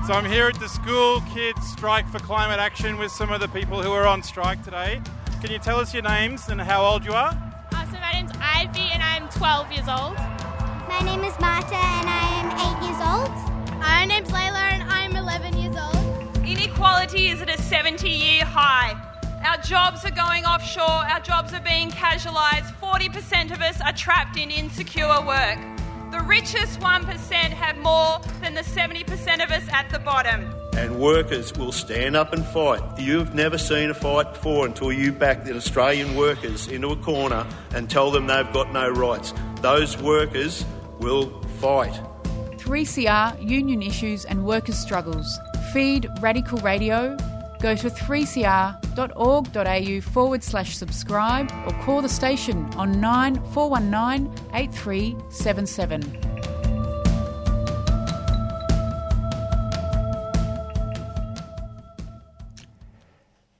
So 0.08 0.14
I'm 0.14 0.24
here 0.24 0.46
at 0.46 0.58
the 0.58 0.70
School 0.70 1.20
Kids 1.34 1.60
Strike 1.68 2.08
for 2.08 2.18
Climate 2.18 2.58
Action 2.58 2.96
with 2.96 3.12
some 3.12 3.30
of 3.30 3.40
the 3.40 3.48
people 3.48 3.82
who 3.82 3.92
are 3.92 4.06
on 4.06 4.22
strike 4.22 4.64
today. 4.64 5.02
Can 5.42 5.50
you 5.50 5.58
tell 5.58 5.78
us 5.78 5.92
your 5.92 6.02
names 6.02 6.48
and 6.48 6.58
how 6.58 6.82
old 6.82 7.04
you 7.04 7.12
are? 7.12 7.36
Uh, 7.72 7.84
so 7.84 7.98
my 8.00 8.12
name's 8.12 8.32
Ivy 8.40 8.88
and 8.90 9.02
I'm 9.02 9.28
12 9.28 9.70
years 9.70 9.86
old. 9.86 10.14
My 10.88 11.00
name 11.04 11.24
is 11.24 11.38
Marta 11.38 11.74
and 11.74 12.08
I 12.08 12.40
am 12.40 12.80
8 12.80 12.86
years 12.86 13.00
old. 13.04 13.78
My 13.80 14.06
name's 14.06 14.30
Layla 14.30 14.72
and 14.72 14.82
I'm 14.84 15.14
11 15.14 15.58
years 15.58 15.76
old. 15.76 16.38
Inequality 16.38 17.28
is 17.28 17.42
at 17.42 17.50
a 17.50 17.60
70 17.60 18.08
year 18.08 18.46
high. 18.46 18.96
Our 19.46 19.58
jobs 19.58 20.06
are 20.06 20.10
going 20.10 20.46
offshore, 20.46 20.88
our 20.88 21.20
jobs 21.20 21.52
are 21.52 21.60
being 21.60 21.90
casualised. 21.90 22.72
40% 22.80 23.52
of 23.52 23.60
us 23.60 23.78
are 23.82 23.92
trapped 23.92 24.38
in 24.38 24.50
insecure 24.50 25.06
work. 25.26 25.77
The 26.28 26.32
richest 26.32 26.80
1% 26.80 27.32
have 27.32 27.78
more 27.78 28.20
than 28.42 28.52
the 28.52 28.60
70% 28.60 29.42
of 29.42 29.50
us 29.50 29.66
at 29.72 29.88
the 29.88 29.98
bottom. 29.98 30.54
And 30.76 31.00
workers 31.00 31.54
will 31.54 31.72
stand 31.72 32.16
up 32.16 32.34
and 32.34 32.44
fight. 32.44 32.82
You've 32.98 33.34
never 33.34 33.56
seen 33.56 33.88
a 33.88 33.94
fight 33.94 34.34
before 34.34 34.66
until 34.66 34.92
you 34.92 35.10
back 35.10 35.44
the 35.44 35.56
Australian 35.56 36.16
workers 36.16 36.68
into 36.68 36.88
a 36.88 36.96
corner 36.96 37.46
and 37.74 37.88
tell 37.88 38.10
them 38.10 38.26
they've 38.26 38.52
got 38.52 38.74
no 38.74 38.90
rights. 38.90 39.32
Those 39.62 39.96
workers 40.02 40.66
will 40.98 41.30
fight. 41.60 41.98
3CR, 42.58 43.48
Union 43.48 43.82
Issues 43.82 44.26
and 44.26 44.44
Workers' 44.44 44.78
Struggles. 44.78 45.38
Feed 45.72 46.10
Radical 46.20 46.58
Radio. 46.58 47.16
Go 47.60 47.74
to 47.74 47.90
3cr.org.au 47.90 50.00
forward 50.00 50.44
slash 50.44 50.76
subscribe 50.76 51.50
or 51.66 51.72
call 51.84 52.02
the 52.02 52.08
station 52.08 52.72
on 52.74 53.00
9419 53.00 54.32
8377. 54.54 56.27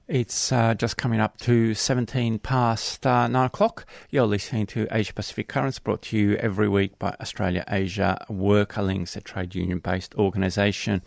It's 0.09 0.53
uh, 0.53 0.73
just 0.73 0.97
coming 0.97 1.21
up 1.21 1.37
to 1.41 1.75
17 1.75 2.39
past 2.39 3.07
uh, 3.07 3.29
9 3.29 3.45
o'clock. 3.45 3.85
You're 4.09 4.25
listening 4.25 4.65
to 4.69 4.89
Asia 4.91 5.13
Pacific 5.13 5.49
Currents, 5.49 5.79
brought 5.79 6.01
to 6.05 6.17
you 6.17 6.37
every 6.37 6.67
week 6.67 6.99
by 6.99 7.15
Australia 7.21 7.63
Asia 7.69 8.25
Worker 8.31 8.81
Links, 8.81 9.17
a 9.17 9.21
trade 9.21 9.55
union 9.55 9.81
based 9.81 10.15
organisation. 10.15 11.03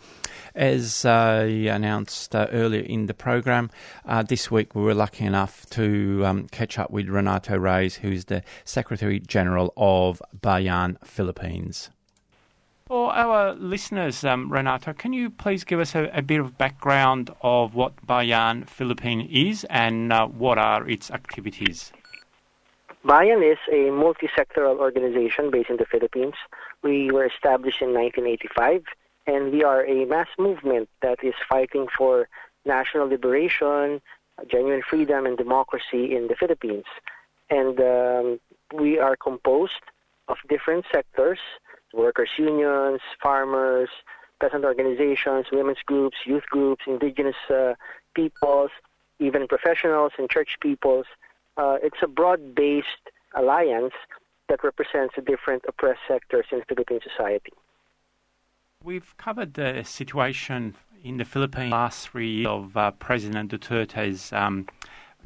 As 0.54 1.04
uh, 1.04 1.44
announced 1.48 2.32
earlier 2.36 2.82
in 2.82 3.06
the 3.06 3.14
program, 3.14 3.70
uh, 4.06 4.22
this 4.22 4.52
week 4.52 4.76
we 4.76 4.82
were 4.82 4.94
lucky 4.94 5.24
enough 5.24 5.66
to 5.70 6.22
um, 6.24 6.46
catch 6.52 6.78
up 6.78 6.92
with 6.92 7.08
Renato 7.08 7.58
Reyes, 7.58 7.96
who's 7.96 8.26
the 8.26 8.44
Secretary 8.64 9.18
General 9.18 9.72
of 9.76 10.22
Bayan 10.32 10.96
Philippines. 11.02 11.90
For 12.92 13.10
our 13.10 13.54
listeners, 13.54 14.22
um, 14.22 14.52
Renato, 14.52 14.92
can 14.92 15.14
you 15.14 15.30
please 15.30 15.64
give 15.64 15.80
us 15.80 15.94
a, 15.94 16.10
a, 16.12 16.20
bit 16.20 16.40
of 16.40 16.58
background 16.58 17.30
of 17.40 17.74
what 17.74 17.94
Bayan 18.06 18.64
Philippine 18.64 19.26
is 19.32 19.64
and 19.70 20.12
uh, 20.12 20.26
what 20.26 20.58
are 20.58 20.86
its 20.86 21.10
activities? 21.10 21.90
Bayan 23.02 23.42
is 23.42 23.56
a 23.72 23.88
multi-sectoral 23.88 24.78
organization 24.78 25.50
based 25.50 25.70
in 25.70 25.78
the 25.78 25.86
Philippines. 25.86 26.34
We 26.82 27.10
were 27.10 27.24
established 27.24 27.80
in 27.80 27.94
1985, 27.94 28.84
and 29.26 29.52
we 29.52 29.64
are 29.64 29.86
a 29.86 30.04
mass 30.04 30.28
movement 30.38 30.90
that 31.00 31.24
is 31.24 31.32
fighting 31.48 31.86
for 31.96 32.28
national 32.66 33.08
liberation, 33.08 34.02
genuine 34.50 34.82
freedom, 34.82 35.24
and 35.24 35.38
democracy 35.38 36.14
in 36.14 36.28
the 36.28 36.36
Philippines. 36.38 36.84
And 37.48 37.80
um, 37.80 38.40
we 38.74 38.98
are 38.98 39.16
composed 39.16 39.80
of 40.28 40.36
different 40.50 40.84
sectors 40.92 41.38
workers' 41.92 42.30
unions, 42.38 43.00
farmers, 43.22 43.88
peasant 44.40 44.64
organizations, 44.64 45.46
women's 45.52 45.82
groups, 45.86 46.16
youth 46.26 46.44
groups, 46.50 46.82
indigenous 46.86 47.36
uh, 47.48 47.74
peoples, 48.14 48.70
even 49.18 49.46
professionals 49.46 50.12
and 50.18 50.28
church 50.28 50.56
peoples. 50.60 51.06
Uh, 51.56 51.76
it's 51.82 51.98
a 52.02 52.08
broad-based 52.08 53.04
alliance 53.34 53.94
that 54.48 54.64
represents 54.64 55.14
the 55.16 55.22
different 55.22 55.62
oppressed 55.68 56.00
sectors 56.08 56.46
in 56.50 56.62
Philippine 56.68 57.00
society. 57.08 57.52
We've 58.82 59.16
covered 59.16 59.54
the 59.54 59.84
situation 59.84 60.74
in 61.04 61.16
the 61.18 61.24
Philippines 61.24 61.70
last 61.70 62.08
three 62.08 62.30
years 62.30 62.48
of 62.48 62.76
uh, 62.76 62.90
President 62.92 63.52
Duterte's 63.52 64.32
um, 64.32 64.66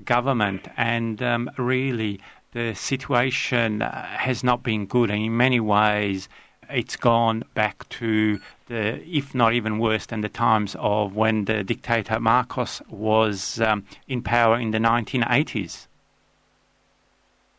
government, 0.04 0.68
and 0.76 1.22
um, 1.22 1.50
really 1.56 2.20
the 2.52 2.74
situation 2.74 3.82
uh, 3.82 4.06
has 4.06 4.44
not 4.44 4.62
been 4.62 4.86
good, 4.86 5.10
and 5.10 5.22
in 5.22 5.36
many 5.36 5.60
ways 5.60 6.28
it's 6.70 6.96
gone 6.96 7.44
back 7.54 7.88
to 7.88 8.40
the, 8.66 9.02
if 9.06 9.34
not 9.34 9.52
even 9.52 9.78
worse 9.78 10.06
than 10.06 10.20
the 10.20 10.28
times 10.28 10.76
of 10.78 11.14
when 11.14 11.44
the 11.44 11.62
dictator 11.62 12.20
Marcos 12.20 12.82
was 12.88 13.60
um, 13.60 13.84
in 14.08 14.22
power 14.22 14.58
in 14.58 14.70
the 14.70 14.78
1980s. 14.78 15.86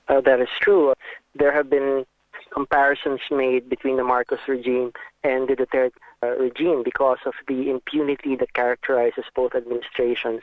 Uh, 0.07 0.21
that 0.21 0.39
is 0.39 0.49
true. 0.59 0.93
There 1.35 1.51
have 1.51 1.69
been 1.69 2.05
comparisons 2.53 3.19
made 3.29 3.69
between 3.69 3.97
the 3.97 4.03
Marcos 4.03 4.39
regime 4.47 4.91
and 5.23 5.47
the 5.47 5.55
Duterte 5.55 5.91
uh, 6.23 6.29
regime 6.37 6.81
because 6.83 7.19
of 7.25 7.33
the 7.47 7.69
impunity 7.69 8.35
that 8.35 8.53
characterizes 8.53 9.25
both 9.35 9.53
administrations. 9.53 10.41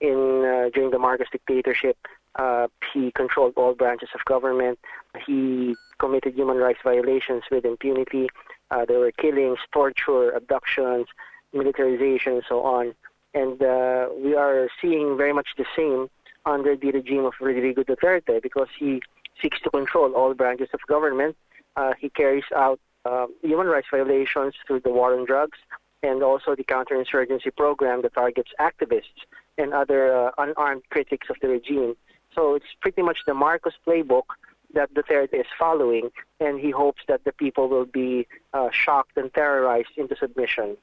In 0.00 0.44
uh, 0.44 0.70
during 0.74 0.90
the 0.90 0.98
Marcos 0.98 1.28
dictatorship, 1.32 1.96
uh, 2.36 2.68
he 2.92 3.10
controlled 3.12 3.54
all 3.56 3.74
branches 3.74 4.10
of 4.14 4.24
government. 4.26 4.78
He 5.26 5.74
committed 5.98 6.34
human 6.34 6.56
rights 6.58 6.80
violations 6.84 7.42
with 7.50 7.64
impunity. 7.64 8.28
Uh, 8.70 8.84
there 8.84 8.98
were 8.98 9.12
killings, 9.12 9.58
torture, 9.72 10.30
abductions, 10.30 11.06
militarization, 11.52 12.34
and 12.34 12.42
so 12.48 12.62
on. 12.62 12.94
And 13.34 13.62
uh, 13.62 14.08
we 14.18 14.34
are 14.34 14.68
seeing 14.80 15.16
very 15.16 15.32
much 15.32 15.48
the 15.56 15.66
same 15.76 16.08
under 16.44 16.76
the 16.76 16.90
regime 16.90 17.24
of 17.24 17.34
Rodrigo 17.40 17.82
Duterte 17.82 18.42
because 18.42 18.68
he 18.78 19.02
seeks 19.42 19.60
to 19.60 19.70
control 19.70 20.12
all 20.14 20.34
branches 20.34 20.68
of 20.72 20.80
government. 20.88 21.36
Uh, 21.76 21.92
he 22.00 22.08
carries 22.08 22.44
out 22.54 22.80
uh, 23.04 23.26
human 23.42 23.66
rights 23.66 23.88
violations 23.90 24.54
through 24.66 24.80
the 24.80 24.90
war 24.90 25.18
on 25.18 25.26
drugs 25.26 25.58
and 26.02 26.22
also 26.22 26.54
the 26.54 26.64
counterinsurgency 26.64 27.54
program 27.56 28.02
that 28.02 28.14
targets 28.14 28.50
activists 28.60 29.20
and 29.58 29.72
other 29.72 30.14
uh, 30.14 30.30
unarmed 30.38 30.82
critics 30.90 31.28
of 31.30 31.36
the 31.42 31.48
regime. 31.48 31.96
So 32.34 32.54
it's 32.54 32.66
pretty 32.80 33.02
much 33.02 33.18
the 33.26 33.34
Marcos 33.34 33.72
playbook 33.86 34.28
that 34.76 34.94
Duterte 34.94 35.34
is 35.34 35.46
following, 35.58 36.10
and 36.38 36.60
he 36.60 36.70
hopes 36.70 37.02
that 37.08 37.24
the 37.24 37.32
people 37.32 37.68
will 37.68 37.86
be 37.86 38.28
uh, 38.54 38.70
shocked 38.70 39.16
and 39.16 39.32
terrorized 39.34 39.94
into 39.96 40.14
submission. 40.16 40.76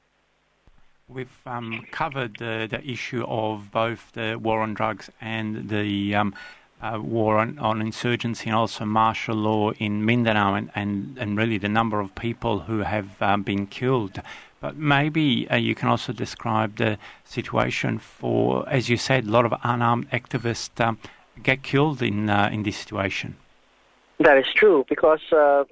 We've 1.07 1.39
um, 1.45 1.85
covered 1.91 2.37
the, 2.37 2.67
the 2.69 2.81
issue 2.85 3.23
of 3.27 3.71
both 3.71 4.11
the 4.13 4.39
war 4.41 4.61
on 4.61 4.73
drugs 4.73 5.09
and 5.21 5.69
the 5.69 6.15
um, 6.15 6.35
uh, 6.81 6.99
war 6.99 7.37
on, 7.37 7.59
on, 7.59 7.81
insurgency 7.81 8.49
and 8.49 8.55
also 8.55 8.83
martial 8.83 9.35
law 9.35 9.71
in 9.73 10.05
Mindanao 10.05 10.55
and, 10.55 10.71
and, 10.75 11.17
and 11.19 11.37
really 11.37 11.57
the 11.57 11.69
number 11.69 11.99
of 11.99 12.15
people 12.15 12.59
who 12.61 12.79
have 12.79 13.21
um, 13.21 13.43
been 13.43 13.67
killed. 13.67 14.21
But 14.59 14.75
maybe 14.77 15.47
uh, 15.49 15.57
you 15.57 15.75
can 15.75 15.89
also 15.89 16.13
describe 16.13 16.77
the 16.77 16.97
situation 17.25 17.99
for, 17.99 18.67
as 18.69 18.89
you 18.89 18.97
said, 18.97 19.25
a 19.25 19.29
lot 19.29 19.45
of 19.45 19.53
unarmed 19.63 20.09
activists 20.11 20.79
um, 20.83 20.97
get 21.41 21.63
killed 21.63 22.01
in 22.01 22.29
uh, 22.29 22.49
in 22.51 22.63
this 22.63 22.77
situation. 22.77 23.35
That 24.23 24.37
is 24.37 24.45
true 24.55 24.85
because 24.87 25.19
uh, 25.33 25.65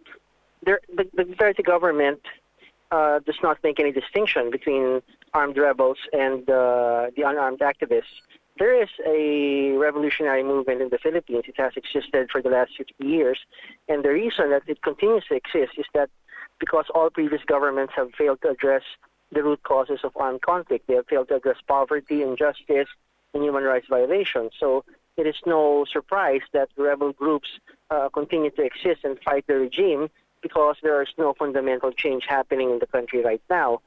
the, 0.65 0.77
the 0.93 1.23
Duterte 1.23 1.63
government 1.63 2.19
uh, 2.91 3.19
does 3.19 3.37
not 3.41 3.57
make 3.63 3.79
any 3.79 3.93
distinction 3.93 4.51
between 4.51 5.01
armed 5.33 5.57
rebels 5.57 5.97
and 6.11 6.41
uh, 6.49 7.11
the 7.15 7.23
unarmed 7.25 7.59
activists. 7.59 8.15
There 8.59 8.83
is 8.83 8.89
a 9.07 9.77
revolutionary 9.77 10.43
movement 10.43 10.81
in 10.81 10.89
the 10.89 10.97
Philippines. 10.97 11.45
It 11.47 11.55
has 11.57 11.71
existed 11.77 12.29
for 12.29 12.41
the 12.41 12.49
last 12.49 12.71
50 12.77 12.93
years, 12.99 13.39
and 13.87 14.03
the 14.03 14.09
reason 14.09 14.49
that 14.49 14.63
it 14.67 14.81
continues 14.81 15.23
to 15.29 15.35
exist 15.35 15.71
is 15.77 15.85
that 15.93 16.09
because 16.59 16.85
all 16.93 17.09
previous 17.09 17.41
governments 17.45 17.93
have 17.95 18.09
failed 18.17 18.41
to 18.41 18.49
address 18.49 18.83
the 19.31 19.41
root 19.43 19.63
causes 19.63 20.01
of 20.03 20.11
armed 20.17 20.41
conflict. 20.41 20.87
They 20.87 20.95
have 20.95 21.07
failed 21.07 21.29
to 21.29 21.35
address 21.35 21.59
poverty, 21.65 22.21
injustice, 22.21 22.89
and 23.33 23.43
human 23.43 23.63
rights 23.63 23.87
violations. 23.89 24.51
So 24.59 24.83
it 25.17 25.27
is 25.27 25.35
no 25.45 25.85
surprise 25.91 26.41
that 26.53 26.69
rebel 26.77 27.11
groups 27.11 27.49
uh, 27.89 28.09
continue 28.09 28.49
to 28.51 28.63
exist 28.63 29.01
and 29.03 29.19
fight 29.23 29.45
the 29.47 29.55
regime 29.55 30.09
because 30.41 30.75
there 30.81 31.01
is 31.01 31.09
no 31.17 31.33
fundamental 31.33 31.91
change 31.91 32.23
happening 32.27 32.71
in 32.71 32.79
the 32.79 32.87
country 32.87 33.21
right 33.21 33.41
now. 33.49 33.81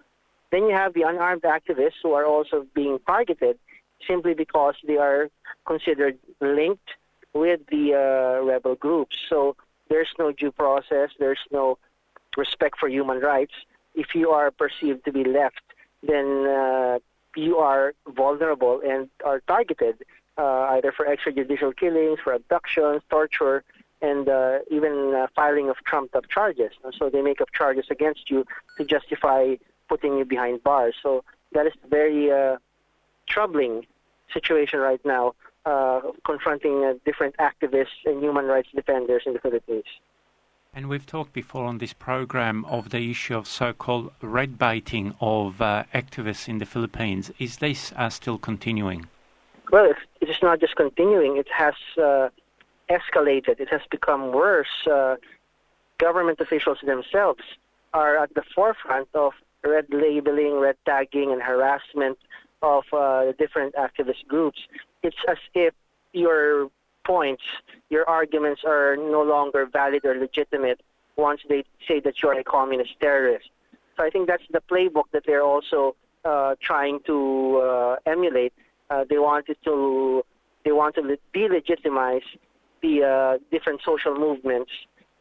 Then 0.50 0.68
you 0.68 0.74
have 0.74 0.94
the 0.94 1.02
unarmed 1.02 1.42
activists 1.42 2.00
who 2.02 2.12
are 2.12 2.24
also 2.24 2.66
being 2.74 2.98
targeted 3.06 3.58
simply 4.06 4.34
because 4.34 4.74
they 4.86 4.98
are 4.98 5.28
considered 5.66 6.18
linked 6.40 6.90
with 7.32 7.60
the 7.70 7.94
uh, 7.94 8.44
rebel 8.44 8.76
groups. 8.76 9.16
So 9.28 9.56
there's 9.88 10.12
no 10.18 10.30
due 10.32 10.52
process, 10.52 11.10
there's 11.18 11.40
no 11.50 11.78
respect 12.36 12.78
for 12.78 12.88
human 12.88 13.20
rights. 13.20 13.54
If 13.94 14.14
you 14.14 14.30
are 14.30 14.50
perceived 14.50 15.04
to 15.06 15.12
be 15.12 15.24
left, 15.24 15.62
then 16.02 16.46
uh, 16.46 16.98
you 17.36 17.56
are 17.58 17.94
vulnerable 18.06 18.80
and 18.86 19.08
are 19.24 19.40
targeted 19.40 20.04
uh, 20.36 20.74
either 20.74 20.92
for 20.92 21.06
extrajudicial 21.06 21.76
killings, 21.76 22.18
for 22.22 22.32
abductions, 22.32 23.02
torture, 23.10 23.64
and 24.02 24.28
uh, 24.28 24.58
even 24.70 25.14
uh, 25.14 25.26
filing 25.34 25.68
of 25.70 25.76
trumped 25.86 26.14
up 26.14 26.28
charges. 26.28 26.72
So 26.98 27.08
they 27.08 27.22
make 27.22 27.40
up 27.40 27.48
charges 27.52 27.86
against 27.90 28.30
you 28.30 28.44
to 28.76 28.84
justify 28.84 29.56
putting 29.88 30.18
you 30.18 30.24
behind 30.24 30.62
bars. 30.62 30.94
So 31.02 31.24
that 31.52 31.66
is 31.66 31.72
a 31.84 31.88
very 31.88 32.30
uh, 32.30 32.56
troubling 33.28 33.86
situation 34.32 34.80
right 34.80 35.00
now, 35.04 35.34
uh, 35.64 36.00
confronting 36.26 36.84
uh, 36.84 36.94
different 37.04 37.36
activists 37.38 38.00
and 38.04 38.22
human 38.22 38.46
rights 38.46 38.68
defenders 38.74 39.22
in 39.26 39.32
the 39.32 39.38
Philippines. 39.38 39.84
And 40.74 40.88
we've 40.88 41.06
talked 41.06 41.32
before 41.32 41.66
on 41.66 41.78
this 41.78 41.92
program 41.92 42.64
of 42.64 42.90
the 42.90 43.10
issue 43.10 43.36
of 43.36 43.46
so-called 43.46 44.10
red 44.20 44.58
baiting 44.58 45.14
of 45.20 45.62
uh, 45.62 45.84
activists 45.94 46.48
in 46.48 46.58
the 46.58 46.66
Philippines. 46.66 47.30
Is 47.38 47.58
this 47.58 47.92
still 48.08 48.38
continuing? 48.38 49.06
Well, 49.74 49.92
it 50.20 50.28
is 50.28 50.36
not 50.40 50.60
just 50.60 50.76
continuing; 50.76 51.36
it 51.36 51.48
has 51.50 51.74
uh, 51.98 52.28
escalated. 52.88 53.58
It 53.58 53.68
has 53.70 53.80
become 53.90 54.30
worse. 54.30 54.74
Uh, 54.88 55.16
government 55.98 56.38
officials 56.38 56.78
themselves 56.86 57.42
are 57.92 58.16
at 58.16 58.32
the 58.34 58.44
forefront 58.54 59.08
of 59.14 59.32
red 59.64 59.86
labeling, 59.90 60.60
red 60.60 60.76
tagging, 60.86 61.32
and 61.32 61.42
harassment 61.42 62.18
of 62.62 62.84
uh, 62.92 63.32
different 63.36 63.74
activist 63.74 64.24
groups. 64.28 64.60
It's 65.02 65.22
as 65.28 65.38
if 65.54 65.74
your 66.12 66.70
points, 67.04 67.42
your 67.90 68.08
arguments 68.08 68.62
are 68.64 68.94
no 68.96 69.22
longer 69.22 69.66
valid 69.66 70.04
or 70.04 70.14
legitimate 70.14 70.82
once 71.16 71.40
they 71.48 71.64
say 71.88 71.98
that 71.98 72.22
you're 72.22 72.38
a 72.38 72.44
communist 72.44 72.92
terrorist. 73.00 73.50
So 73.96 74.04
I 74.04 74.10
think 74.10 74.28
that's 74.28 74.46
the 74.52 74.62
playbook 74.70 75.08
that 75.10 75.24
they're 75.26 75.42
also 75.42 75.96
uh, 76.24 76.54
trying 76.60 77.00
to 77.06 77.16
uh, 77.56 77.96
emulate. 78.06 78.52
Uh, 78.90 79.04
they 79.08 79.18
wanted 79.18 79.56
to 79.64 80.24
they 80.64 80.72
want 80.72 80.94
to 80.94 81.18
delegitimize 81.34 82.22
the 82.82 83.02
uh, 83.02 83.38
different 83.50 83.80
social 83.84 84.14
movements 84.14 84.70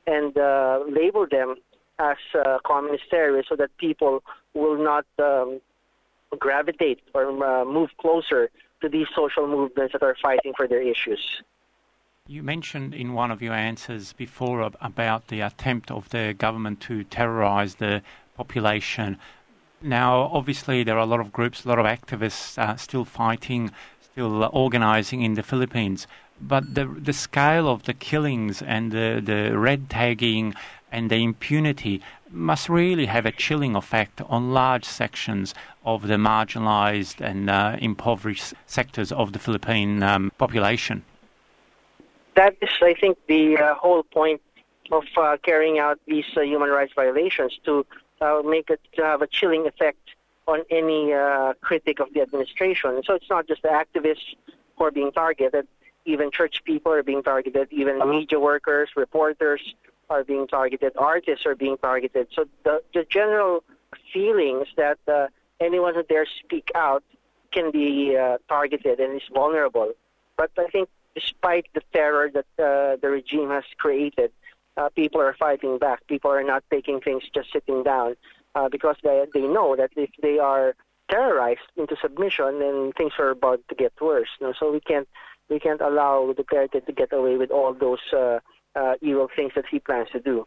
and 0.08 0.38
uh, 0.38 0.80
label 0.90 1.26
them 1.30 1.56
as 2.00 2.18
uh, 2.34 2.60
communist 2.66 3.04
terrorists 3.10 3.50
so 3.50 3.56
that 3.56 3.70
people 3.78 4.24
will 4.54 4.78
not 4.78 5.06
um, 5.20 5.60
gravitate 6.40 7.00
or 7.14 7.66
move 7.66 7.90
closer 8.00 8.50
to 8.82 8.90
these 8.90 9.08
social 9.16 9.48
movements 9.48 9.94
that 9.94 10.04
are 10.04 10.16
fighting 10.22 10.54
for 10.56 10.68
their 10.68 10.82
issues. 10.82 11.42
You 12.28 12.42
mentioned 12.42 12.94
in 12.94 13.14
one 13.14 13.32
of 13.32 13.42
your 13.42 13.54
answers 13.54 14.14
before 14.14 14.72
about 14.82 15.28
the 15.28 15.42
attempt 15.42 15.92
of 15.92 16.10
the 16.10 16.34
government 16.38 16.80
to 16.82 17.04
terrorize 17.04 17.76
the 17.76 18.02
population. 18.36 19.18
Now, 19.84 20.30
obviously, 20.32 20.84
there 20.84 20.96
are 20.96 21.02
a 21.02 21.06
lot 21.06 21.20
of 21.20 21.34
groups, 21.34 21.66
a 21.66 21.68
lot 21.68 21.78
of 21.78 21.86
activists 21.86 22.58
uh, 22.58 22.78
still 22.78 23.04
fighting, 23.04 23.72
still 24.02 24.50
organizing 24.54 25.22
in 25.22 25.34
the 25.34 25.44
Philippines. 25.44 26.08
But 26.42 26.76
the 26.76 26.86
the 26.86 27.14
scale 27.14 27.68
of 27.68 27.84
the 27.84 27.94
killings 27.94 28.62
and 28.62 28.92
the, 28.92 29.22
the 29.24 29.58
red 29.58 29.90
tagging 29.90 30.56
and 30.92 31.10
the 31.10 31.18
impunity 31.18 32.02
must 32.30 32.70
really 32.70 33.08
have 33.08 33.26
a 33.26 33.32
chilling 33.32 33.76
effect 33.76 34.22
on 34.22 34.54
large 34.54 34.86
sections 34.86 35.54
of 35.86 36.08
the 36.08 36.16
marginalized 36.16 37.20
and 37.20 37.50
uh, 37.50 37.78
impoverished 37.80 38.54
sectors 38.66 39.12
of 39.12 39.34
the 39.34 39.40
Philippine 39.40 40.02
um, 40.02 40.32
population. 40.38 41.04
That 42.36 42.56
is, 42.62 42.70
I 42.82 42.94
think, 42.94 43.18
the 43.28 43.58
uh, 43.58 43.76
whole 43.76 44.04
point 44.04 44.42
of 44.92 45.04
uh, 45.18 45.38
carrying 45.44 45.78
out 45.80 46.00
these 46.08 46.26
uh, 46.38 46.42
human 46.42 46.70
rights 46.70 46.94
violations 46.96 47.60
to 47.66 47.86
uh, 48.24 48.42
make 48.56 48.70
it 48.70 48.82
to 48.96 49.02
have 49.04 49.22
a 49.22 49.28
chilling 49.28 49.66
effect 49.68 50.06
on 50.48 50.60
any 50.70 51.14
uh, 51.14 51.54
critic 51.68 52.00
of 52.00 52.08
the 52.14 52.22
administration. 52.22 53.02
So 53.06 53.16
it's 53.16 53.30
not 53.30 53.48
just 53.48 53.62
the 53.62 53.74
activists 53.84 54.30
who 54.76 54.86
are 54.86 54.92
being 54.92 55.12
targeted, 55.12 55.68
even 56.06 56.32
church 56.32 56.56
people 56.66 56.92
are 56.92 57.04
being 57.04 57.24
targeted, 57.24 57.68
even 57.72 57.94
media 58.10 58.40
workers, 58.40 58.90
reporters 58.96 59.62
are 60.10 60.24
being 60.24 60.48
targeted, 60.48 60.92
artists 60.98 61.46
are 61.46 61.56
being 61.56 61.78
targeted. 61.78 62.28
So 62.36 62.46
the, 62.64 62.82
the 62.94 63.06
general 63.10 63.64
feelings 64.14 64.68
that 64.76 65.00
uh, 65.08 65.28
anyone 65.60 65.94
who 65.96 66.04
dares 66.04 66.30
speak 66.44 66.72
out 66.76 67.04
can 67.52 67.72
be 67.72 68.18
uh, 68.18 68.38
targeted 68.50 69.00
and 69.00 69.16
is 69.16 69.28
vulnerable. 69.34 69.94
But 70.38 70.52
I 70.58 70.68
think 70.68 70.90
despite 71.16 71.68
the 71.74 71.82
terror 71.94 72.30
that 72.38 72.50
uh, 72.58 72.98
the 73.02 73.10
regime 73.10 73.50
has 73.50 73.64
created, 73.78 74.32
uh, 74.78 74.90
people 74.90 75.22
are 75.22 75.36
fighting 75.38 75.78
back. 75.78 76.06
People 76.08 76.32
are 76.32 76.44
not 76.44 76.64
taking 76.72 77.00
things 77.00 77.24
just 77.34 77.52
sitting 77.52 77.84
down 77.84 78.16
uh, 78.56 78.70
because 78.70 78.96
they, 79.04 79.26
they 79.34 79.42
know 79.42 79.76
that 79.76 79.92
if 79.96 80.10
they 80.22 80.40
are 80.40 80.76
terrorized 81.10 81.60
into 81.78 81.96
submission, 82.02 82.60
then 82.60 82.92
things 82.98 83.14
are 83.20 83.30
about 83.30 83.62
to 83.70 83.76
get 83.76 83.94
worse. 84.02 84.30
You 84.40 84.48
know? 84.48 84.54
So 84.60 84.72
we 84.72 84.80
can't 84.80 85.08
we 85.50 85.60
can't 85.60 85.82
allow 85.82 86.34
Duterte 86.34 86.86
to 86.86 86.92
get 86.92 87.12
away 87.12 87.36
with 87.38 87.52
all 87.52 87.74
those 87.74 88.00
uh, 88.14 88.40
uh, 88.76 88.94
evil 89.02 89.28
things 89.36 89.52
that 89.56 89.66
he 89.70 89.80
plans 89.80 90.10
to 90.14 90.20
do. 90.20 90.46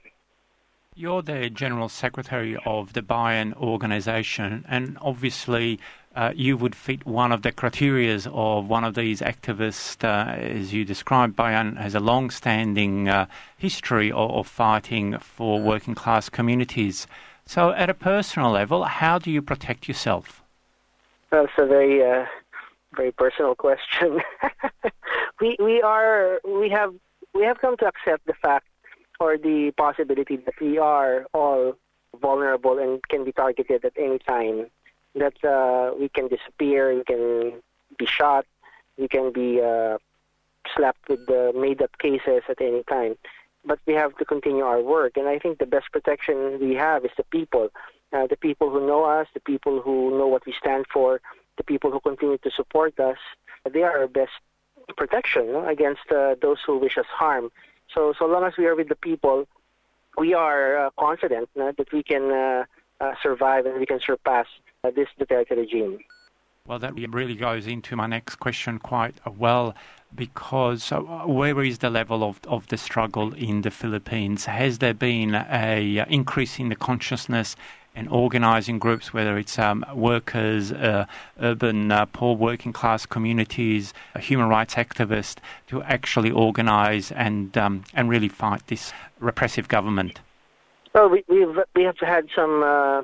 You're 0.94 1.20
the 1.20 1.50
General 1.50 1.90
Secretary 1.90 2.56
of 2.64 2.94
the 2.94 3.02
Bayan 3.02 3.52
organization, 3.52 4.64
and 4.66 4.96
obviously 5.02 5.78
uh, 6.16 6.32
you 6.34 6.56
would 6.56 6.74
fit 6.74 7.04
one 7.06 7.30
of 7.30 7.42
the 7.42 7.52
criteria 7.52 8.18
of 8.32 8.68
one 8.68 8.84
of 8.84 8.94
these 8.94 9.20
activists, 9.20 10.02
uh, 10.02 10.32
as 10.32 10.72
you 10.72 10.84
described. 10.84 11.36
Bayan 11.36 11.76
has 11.76 11.94
a 11.94 12.00
long 12.00 12.30
standing 12.30 13.08
uh, 13.08 13.26
history 13.58 14.10
of, 14.10 14.30
of, 14.30 14.46
fighting 14.46 15.18
for 15.18 15.60
working 15.60 15.94
class 15.94 16.30
communities. 16.30 17.06
So, 17.44 17.70
at 17.72 17.90
a 17.90 17.94
personal 17.94 18.50
level, 18.50 18.84
how 18.84 19.18
do 19.18 19.30
you 19.30 19.42
protect 19.42 19.86
yourself? 19.88 20.42
That's 21.30 21.52
a 21.58 21.66
very, 21.66 22.02
uh, 22.02 22.24
very 22.96 23.12
personal 23.12 23.54
question. 23.54 24.22
we, 25.40 25.56
we 25.60 25.82
are, 25.82 26.40
we 26.44 26.70
have, 26.70 26.94
we 27.34 27.42
have 27.42 27.60
come 27.60 27.76
to 27.76 27.86
accept 27.86 28.26
the 28.26 28.34
fact 28.34 28.66
or 29.20 29.36
the 29.36 29.72
possibility 29.76 30.36
that 30.36 30.54
we 30.60 30.78
are 30.78 31.26
all 31.34 31.76
vulnerable 32.20 32.78
and 32.78 33.06
can 33.08 33.24
be 33.24 33.32
targeted 33.32 33.84
at 33.84 33.92
any 33.98 34.18
time. 34.18 34.70
That 35.16 35.44
uh, 35.44 35.94
we 35.98 36.08
can 36.08 36.28
disappear, 36.28 36.94
we 36.94 37.04
can 37.04 37.62
be 37.98 38.06
shot, 38.06 38.44
we 38.98 39.08
can 39.08 39.32
be 39.32 39.60
uh, 39.60 39.98
slapped 40.74 41.08
with 41.08 41.26
the 41.26 41.52
made-up 41.54 41.96
cases 41.98 42.42
at 42.48 42.60
any 42.60 42.82
time. 42.84 43.16
But 43.64 43.78
we 43.86 43.94
have 43.94 44.16
to 44.18 44.24
continue 44.24 44.64
our 44.64 44.80
work, 44.80 45.16
and 45.16 45.26
I 45.26 45.38
think 45.38 45.58
the 45.58 45.66
best 45.66 45.90
protection 45.90 46.58
we 46.60 46.74
have 46.74 47.04
is 47.04 47.10
the 47.16 47.24
people, 47.24 47.70
uh, 48.12 48.26
the 48.28 48.36
people 48.36 48.70
who 48.70 48.86
know 48.86 49.04
us, 49.04 49.26
the 49.34 49.40
people 49.40 49.80
who 49.80 50.16
know 50.18 50.28
what 50.28 50.46
we 50.46 50.54
stand 50.62 50.84
for, 50.92 51.20
the 51.56 51.64
people 51.64 51.90
who 51.90 52.00
continue 52.00 52.38
to 52.38 52.50
support 52.50 53.00
us. 53.00 53.18
They 53.72 53.82
are 53.82 53.98
our 53.98 54.06
best 54.06 54.38
protection 54.96 55.52
know, 55.52 55.66
against 55.66 56.12
uh, 56.12 56.36
those 56.40 56.58
who 56.64 56.78
wish 56.78 56.96
us 56.98 57.06
harm. 57.10 57.50
So, 57.92 58.14
so 58.18 58.26
long 58.26 58.44
as 58.44 58.54
we 58.56 58.66
are 58.66 58.76
with 58.76 58.88
the 58.88 58.96
people, 58.96 59.48
we 60.16 60.34
are 60.34 60.86
uh, 60.86 60.90
confident 60.98 61.48
uh, 61.60 61.72
that 61.76 61.92
we 61.92 62.02
can 62.02 62.30
uh, 62.30 62.64
uh, 63.00 63.12
survive 63.22 63.66
and 63.66 63.78
we 63.78 63.86
can 63.86 64.00
surpass 64.00 64.46
this 64.90 65.08
Duterte 65.18 65.56
regime. 65.56 65.98
Well, 66.66 66.80
that 66.80 66.94
really 66.94 67.36
goes 67.36 67.66
into 67.68 67.94
my 67.94 68.06
next 68.06 68.36
question 68.36 68.80
quite 68.80 69.14
well 69.38 69.74
because 70.14 70.90
where 70.90 71.62
is 71.62 71.78
the 71.78 71.90
level 71.90 72.24
of, 72.24 72.40
of 72.48 72.66
the 72.68 72.76
struggle 72.76 73.34
in 73.34 73.62
the 73.62 73.70
Philippines? 73.70 74.46
Has 74.46 74.78
there 74.78 74.94
been 74.94 75.34
a 75.34 76.04
increase 76.08 76.58
in 76.58 76.68
the 76.68 76.76
consciousness 76.76 77.54
and 77.94 78.08
organising 78.10 78.78
groups, 78.78 79.14
whether 79.14 79.38
it's 79.38 79.58
um, 79.58 79.84
workers, 79.94 80.70
uh, 80.70 81.06
urban 81.40 81.90
uh, 81.90 82.04
poor 82.06 82.36
working 82.36 82.72
class 82.72 83.06
communities, 83.06 83.94
human 84.20 84.48
rights 84.48 84.74
activists, 84.74 85.36
to 85.68 85.82
actually 85.84 86.30
organise 86.30 87.10
and 87.12 87.56
um, 87.56 87.84
and 87.94 88.10
really 88.10 88.28
fight 88.28 88.66
this 88.66 88.92
repressive 89.18 89.68
government? 89.68 90.20
Well, 90.94 91.08
we, 91.08 91.24
we've 91.28 91.58
we 91.74 91.84
have 91.84 91.98
had 91.98 92.26
some 92.34 92.62
uh, 92.62 93.02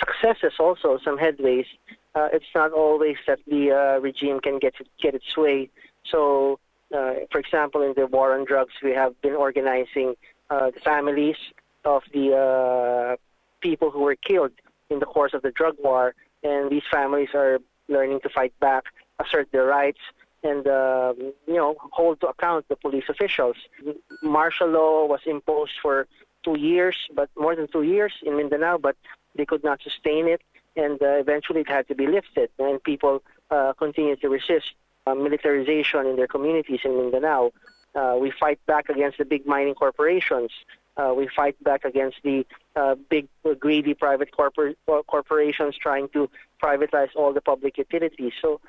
successes 0.00 0.54
also, 0.58 0.98
some 1.04 1.18
headways. 1.18 1.66
Uh, 2.14 2.28
it's 2.32 2.52
not 2.54 2.72
always 2.72 3.16
that 3.26 3.38
the 3.46 3.70
uh, 3.70 4.00
regime 4.00 4.40
can 4.40 4.58
get 4.58 4.74
get 5.00 5.14
its 5.14 5.36
way. 5.36 5.70
So, 6.04 6.58
uh, 6.92 7.14
for 7.30 7.38
example, 7.38 7.82
in 7.82 7.94
the 7.94 8.06
war 8.06 8.34
on 8.36 8.44
drugs, 8.44 8.74
we 8.82 8.92
have 8.92 9.20
been 9.22 9.34
organizing 9.34 10.14
the 10.48 10.80
families 10.82 11.36
of 11.84 12.02
the 12.12 13.16
people 13.60 13.90
who 13.90 14.00
were 14.00 14.16
killed 14.16 14.52
in 14.90 14.98
the 14.98 15.06
course 15.06 15.32
of 15.32 15.42
the 15.42 15.52
drug 15.52 15.76
war, 15.78 16.14
and 16.42 16.70
these 16.70 16.82
families 16.90 17.28
are 17.34 17.60
learning 17.88 18.20
to 18.24 18.28
fight 18.28 18.52
back, 18.58 18.84
assert 19.20 19.50
their 19.52 19.66
rights, 19.66 20.00
and 20.42 20.66
uh, 20.66 21.12
you 21.46 21.54
know 21.54 21.76
hold 21.92 22.20
to 22.20 22.28
account 22.28 22.66
the 22.68 22.76
police 22.76 23.04
officials. 23.08 23.56
Martial 24.22 24.68
law 24.68 25.06
was 25.06 25.20
imposed 25.26 25.72
for 25.82 26.06
two 26.44 26.58
years, 26.58 26.96
but 27.14 27.28
more 27.36 27.54
than 27.54 27.68
two 27.68 27.82
years 27.82 28.12
in 28.22 28.36
Mindanao, 28.36 28.78
but 28.78 28.96
they 29.36 29.44
could 29.44 29.64
not 29.64 29.80
sustain 29.82 30.28
it, 30.28 30.42
and 30.76 31.00
uh, 31.02 31.16
eventually 31.16 31.60
it 31.60 31.68
had 31.68 31.88
to 31.88 31.94
be 31.94 32.06
lifted, 32.06 32.50
and 32.58 32.82
people 32.82 33.22
uh, 33.50 33.72
continue 33.74 34.16
to 34.16 34.28
resist 34.28 34.72
uh, 35.06 35.14
militarization 35.14 36.06
in 36.06 36.16
their 36.16 36.28
communities 36.28 36.80
in 36.84 36.96
Mindanao. 36.96 37.52
Uh, 37.94 38.16
we 38.20 38.30
fight 38.30 38.64
back 38.66 38.88
against 38.88 39.18
the 39.18 39.24
big 39.24 39.46
mining 39.46 39.74
corporations 39.74 40.50
uh, 41.00 41.14
we 41.14 41.28
fight 41.34 41.62
back 41.62 41.84
against 41.84 42.18
the 42.22 42.44
uh, 42.76 42.94
big, 43.08 43.28
greedy 43.58 43.94
private 43.94 44.30
corpor- 44.32 44.74
corporations 45.06 45.76
trying 45.76 46.08
to 46.08 46.28
privatize 46.62 47.08
all 47.14 47.32
the 47.32 47.40
public 47.40 47.78
utilities. 47.78 48.32
So 48.42 48.60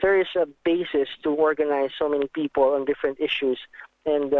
there 0.00 0.20
is 0.20 0.28
a 0.36 0.46
basis 0.64 1.08
to 1.22 1.30
organize 1.30 1.90
so 1.98 2.08
many 2.08 2.28
people 2.28 2.64
on 2.74 2.84
different 2.84 3.20
issues, 3.20 3.58
and 4.04 4.30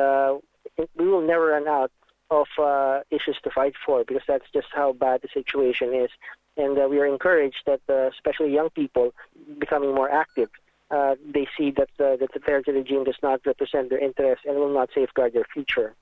we 0.96 1.08
will 1.08 1.26
never 1.26 1.46
run 1.46 1.66
out 1.66 1.90
of 2.40 2.48
uh, 2.58 3.00
issues 3.10 3.38
to 3.44 3.50
fight 3.50 3.74
for 3.84 4.04
because 4.04 4.22
that's 4.26 4.48
just 4.52 4.68
how 4.72 4.92
bad 4.92 5.20
the 5.22 5.28
situation 5.32 5.94
is. 5.94 6.10
And 6.56 6.78
uh, 6.78 6.88
we 6.88 6.98
are 6.98 7.06
encouraged 7.06 7.62
that, 7.66 7.80
uh, 7.88 8.08
especially 8.16 8.52
young 8.52 8.70
people, 8.70 9.14
becoming 9.58 9.94
more 9.94 10.10
active. 10.10 10.48
Uh, 10.90 11.14
they 11.34 11.46
see 11.56 11.70
that, 11.70 11.88
uh, 11.98 12.16
that 12.16 12.30
the 12.34 12.40
Duterte 12.40 12.68
regime 12.68 13.04
does 13.04 13.20
not 13.22 13.40
represent 13.46 13.88
their 13.90 13.98
interests 13.98 14.44
and 14.46 14.56
will 14.56 14.72
not 14.72 14.90
safeguard 14.94 15.32
their 15.32 15.46
future. 15.54 15.94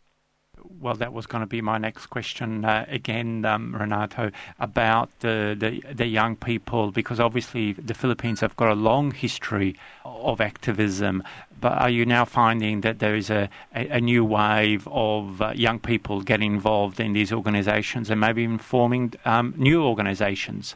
Well, 0.80 0.94
that 0.94 1.12
was 1.12 1.26
going 1.26 1.42
to 1.42 1.46
be 1.46 1.60
my 1.60 1.78
next 1.78 2.06
question 2.06 2.64
uh, 2.64 2.84
again, 2.88 3.44
um, 3.44 3.74
Renato, 3.74 4.30
about 4.58 5.10
the, 5.20 5.56
the, 5.58 5.92
the 5.92 6.06
young 6.06 6.36
people, 6.36 6.90
because 6.90 7.20
obviously 7.20 7.72
the 7.74 7.94
Philippines 7.94 8.40
have 8.40 8.56
got 8.56 8.70
a 8.70 8.74
long 8.74 9.10
history 9.10 9.76
of 10.04 10.40
activism. 10.40 11.22
But 11.60 11.72
are 11.72 11.90
you 11.90 12.06
now 12.06 12.24
finding 12.24 12.80
that 12.80 12.98
there 12.98 13.14
is 13.14 13.30
a, 13.30 13.48
a, 13.74 13.88
a 13.88 14.00
new 14.00 14.24
wave 14.24 14.88
of 14.88 15.42
uh, 15.42 15.52
young 15.54 15.78
people 15.78 16.22
getting 16.22 16.54
involved 16.54 17.00
in 17.00 17.12
these 17.12 17.32
organizations 17.32 18.10
and 18.10 18.20
maybe 18.20 18.42
even 18.42 18.58
forming 18.58 19.14
um, 19.24 19.54
new 19.56 19.82
organizations? 19.82 20.74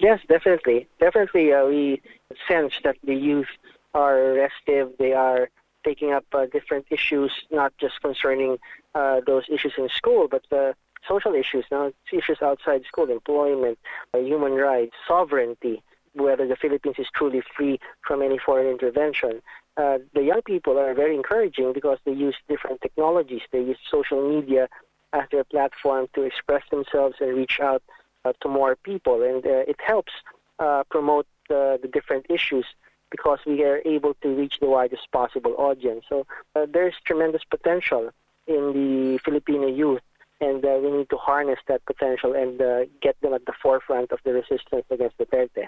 Yes, 0.00 0.20
definitely. 0.28 0.86
Definitely, 1.00 1.52
uh, 1.52 1.66
we 1.66 2.00
sense 2.46 2.74
that 2.84 2.96
the 3.04 3.14
youth 3.14 3.48
are 3.94 4.34
restive. 4.34 4.92
They 4.98 5.12
are 5.12 5.50
taking 5.88 6.10
up 6.12 6.26
uh, 6.32 6.44
different 6.56 6.86
issues, 6.90 7.32
not 7.50 7.72
just 7.82 7.96
concerning 8.08 8.52
uh, 8.94 9.20
those 9.26 9.44
issues 9.56 9.74
in 9.82 9.88
school, 10.00 10.28
but 10.34 10.44
uh, 10.52 10.72
social 11.12 11.34
issues, 11.42 11.64
now 11.70 11.84
issues 12.12 12.38
outside 12.42 12.82
school, 12.90 13.08
employment, 13.18 13.78
uh, 14.12 14.18
human 14.18 14.52
rights, 14.52 14.94
sovereignty, 15.06 15.76
whether 16.24 16.46
the 16.46 16.56
Philippines 16.56 16.96
is 16.98 17.08
truly 17.18 17.42
free 17.56 17.76
from 18.06 18.18
any 18.28 18.38
foreign 18.46 18.68
intervention. 18.76 19.40
Uh, 19.76 19.98
the 20.14 20.24
young 20.30 20.42
people 20.42 20.74
are 20.78 20.92
very 21.02 21.14
encouraging 21.14 21.72
because 21.72 21.98
they 22.04 22.16
use 22.28 22.36
different 22.52 22.78
technologies. 22.86 23.42
They 23.52 23.62
use 23.72 23.78
social 23.96 24.20
media 24.34 24.68
as 25.12 25.24
their 25.32 25.44
platform 25.44 26.08
to 26.14 26.22
express 26.22 26.64
themselves 26.70 27.16
and 27.20 27.30
reach 27.34 27.60
out 27.60 27.82
uh, 28.24 28.32
to 28.42 28.48
more 28.48 28.76
people, 28.76 29.22
and 29.22 29.40
uh, 29.46 29.72
it 29.72 29.78
helps 29.92 30.12
uh, 30.58 30.82
promote 30.90 31.26
uh, 31.48 31.78
the 31.84 31.88
different 31.96 32.26
issues 32.28 32.66
because 33.10 33.38
we 33.46 33.64
are 33.64 33.80
able 33.84 34.14
to 34.22 34.28
reach 34.34 34.54
the 34.60 34.66
widest 34.66 35.10
possible 35.12 35.54
audience. 35.58 36.04
So 36.08 36.26
uh, 36.54 36.66
there's 36.72 36.94
tremendous 37.04 37.42
potential 37.48 38.10
in 38.46 38.72
the 38.72 39.18
Filipino 39.24 39.66
youth, 39.66 40.02
and 40.40 40.64
uh, 40.64 40.78
we 40.82 40.90
need 40.90 41.10
to 41.10 41.16
harness 41.16 41.58
that 41.68 41.84
potential 41.84 42.34
and 42.34 42.60
uh, 42.60 42.84
get 43.02 43.20
them 43.20 43.34
at 43.34 43.44
the 43.46 43.52
forefront 43.62 44.12
of 44.12 44.20
the 44.24 44.32
resistance 44.32 44.84
against 44.90 45.18
the 45.18 45.26
Duterte. 45.26 45.66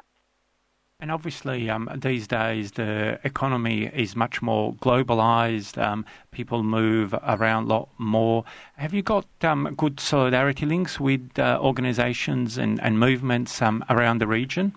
And 1.01 1.11
obviously, 1.11 1.71
um, 1.71 1.89
these 1.97 2.27
days 2.27 2.73
the 2.73 3.19
economy 3.25 3.87
is 3.87 4.15
much 4.15 4.43
more 4.43 4.75
globalized. 4.75 5.83
Um, 5.83 6.05
people 6.31 6.63
move 6.63 7.15
around 7.27 7.65
a 7.65 7.69
lot 7.69 7.89
more. 7.97 8.45
Have 8.77 8.93
you 8.93 9.01
got 9.01 9.27
um, 9.43 9.75
good 9.79 9.99
solidarity 9.99 10.67
links 10.67 11.01
with 11.01 11.39
uh, 11.39 11.59
organizations 11.61 12.59
and, 12.59 12.79
and 12.83 12.99
movements 12.99 13.63
um, 13.63 13.83
around 13.89 14.19
the 14.19 14.27
region? 14.27 14.75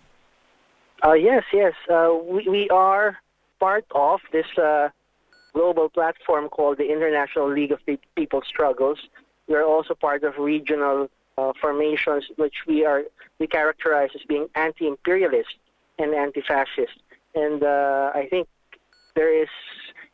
Uh, 1.06 1.14
yes, 1.14 1.44
yes. 1.52 1.74
Uh, 1.90 2.16
we, 2.24 2.48
we 2.48 2.70
are 2.70 3.18
part 3.60 3.86
of 3.94 4.22
this 4.32 4.46
uh, 4.58 4.90
global 5.54 5.90
platform 5.90 6.48
called 6.48 6.78
the 6.78 6.90
International 6.92 7.52
League 7.52 7.72
of 7.72 7.80
People 8.16 8.42
Struggles. 8.48 9.00
We 9.48 9.56
are 9.56 9.66
also 9.66 9.96
part 9.96 10.24
of 10.24 10.38
regional 10.38 11.10
uh, 11.38 11.52
formations, 11.60 12.26
which 12.38 12.56
we 12.68 12.86
are 12.86 13.04
we 13.40 13.48
characterize 13.48 14.12
as 14.16 14.22
being 14.28 14.48
anti-imperialist 14.56 15.56
and 16.00 16.14
anti-fascist. 16.14 16.98
And 17.36 17.64
uh, 17.64 18.12
I 18.14 18.28
think 18.30 18.48
there 19.16 19.34
is 19.44 19.50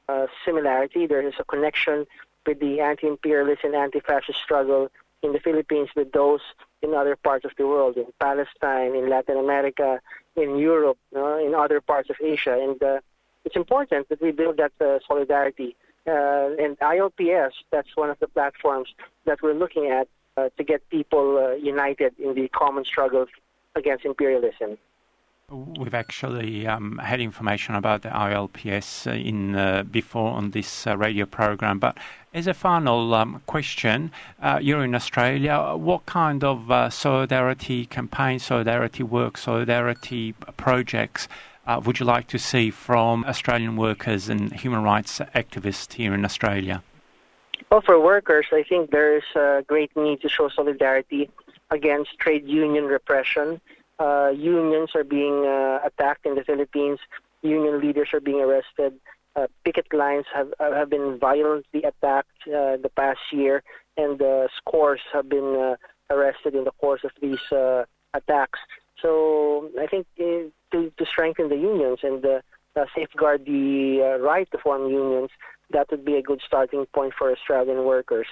a 0.07 0.27
similarity. 0.43 1.05
There 1.05 1.21
is 1.21 1.35
a 1.37 1.43
connection 1.43 2.07
with 2.47 2.59
the 2.59 2.79
anti-imperialist 2.79 3.63
and 3.63 3.75
anti-fascist 3.75 4.39
struggle 4.39 4.89
in 5.21 5.33
the 5.33 5.39
Philippines 5.39 5.89
with 5.95 6.11
those 6.11 6.41
in 6.81 6.93
other 6.93 7.15
parts 7.15 7.45
of 7.45 7.51
the 7.57 7.67
world, 7.67 7.97
in 7.97 8.05
Palestine, 8.19 8.95
in 8.95 9.09
Latin 9.09 9.37
America, 9.37 9.99
in 10.35 10.57
Europe, 10.57 10.97
in 11.13 11.53
other 11.57 11.81
parts 11.81 12.09
of 12.09 12.15
Asia. 12.23 12.57
And 12.57 12.81
uh, 12.81 12.99
it's 13.45 13.55
important 13.55 14.07
that 14.09 14.21
we 14.21 14.31
build 14.31 14.57
that 14.57 14.71
uh, 14.79 14.99
solidarity. 15.07 15.75
Uh, 16.07 16.55
and 16.57 16.79
ILPS, 16.79 17.51
that's 17.71 17.95
one 17.95 18.09
of 18.09 18.19
the 18.19 18.27
platforms 18.27 18.93
that 19.25 19.41
we're 19.41 19.53
looking 19.53 19.87
at 19.87 20.07
uh, 20.37 20.49
to 20.57 20.63
get 20.63 20.87
people 20.89 21.37
uh, 21.37 21.55
united 21.55 22.13
in 22.17 22.33
the 22.33 22.47
common 22.49 22.85
struggle 22.85 23.25
against 23.75 24.05
imperialism. 24.05 24.77
We've 25.51 25.95
actually 25.95 26.67
um, 26.67 26.99
had 26.99 27.19
information 27.19 27.73
about 27.75 28.03
the 28.03 28.09
ILPS 28.09 29.07
in 29.07 29.55
uh, 29.55 29.83
before 29.83 30.29
on 30.31 30.51
this 30.51 30.85
uh, 30.85 30.95
radio 30.95 31.25
program. 31.25 31.79
But 31.79 31.97
as 32.33 32.47
a 32.47 32.53
final 32.53 33.13
um, 33.13 33.41
question, 33.45 34.11
uh, 34.41 34.59
you're 34.61 34.83
in 34.83 34.95
Australia. 34.95 35.75
What 35.75 36.05
kind 36.05 36.43
of 36.43 36.69
uh, 36.71 36.89
solidarity 36.89 37.85
campaign, 37.85 38.39
solidarity 38.39 39.03
work, 39.03 39.37
solidarity 39.37 40.33
projects 40.57 41.27
uh, 41.67 41.79
would 41.85 41.99
you 41.99 42.05
like 42.05 42.27
to 42.27 42.39
see 42.39 42.71
from 42.71 43.23
Australian 43.25 43.75
workers 43.75 44.27
and 44.27 44.51
human 44.53 44.81
rights 44.81 45.19
activists 45.35 45.93
here 45.93 46.13
in 46.13 46.25
Australia? 46.25 46.81
Well, 47.69 47.81
for 47.81 47.99
workers, 47.99 48.47
I 48.51 48.63
think 48.63 48.89
there 48.89 49.17
is 49.17 49.23
a 49.35 49.63
great 49.67 49.95
need 49.95 50.21
to 50.21 50.29
show 50.29 50.49
solidarity 50.49 51.29
against 51.69 52.17
trade 52.17 52.47
union 52.47 52.85
repression 52.85 53.61
uh, 53.99 54.29
unions 54.29 54.91
are 54.95 55.03
being 55.03 55.45
uh, 55.45 55.79
attacked 55.83 56.25
in 56.25 56.35
the 56.35 56.43
Philippines. 56.43 56.99
Union 57.41 57.79
leaders 57.79 58.09
are 58.13 58.21
being 58.21 58.41
arrested. 58.41 58.93
Uh, 59.35 59.47
picket 59.63 59.85
lines 59.93 60.25
have 60.33 60.51
uh, 60.59 60.73
have 60.73 60.89
been 60.89 61.17
violently 61.19 61.83
attacked 61.83 62.41
uh, 62.47 62.77
the 62.81 62.91
past 62.95 63.19
year, 63.31 63.61
and 63.95 64.21
uh, 64.21 64.47
scores 64.57 64.99
have 65.13 65.29
been 65.29 65.55
uh, 65.55 66.13
arrested 66.13 66.55
in 66.55 66.63
the 66.63 66.71
course 66.71 67.01
of 67.03 67.11
these 67.21 67.39
uh, 67.51 67.83
attacks. 68.15 68.59
So 69.01 69.69
I 69.79 69.85
think 69.85 70.07
to 70.17 70.51
to 70.71 71.05
strengthen 71.05 71.47
the 71.47 71.55
unions 71.55 71.99
and 72.01 72.25
safeguard 72.95 73.45
the 73.45 74.17
right 74.21 74.49
to 74.51 74.57
form 74.57 74.89
unions, 74.89 75.29
that 75.71 75.91
would 75.91 76.03
be 76.03 76.15
a 76.15 76.21
good 76.21 76.41
starting 76.45 76.85
point 76.93 77.13
for 77.17 77.31
Australian 77.31 77.83
workers. 77.83 78.27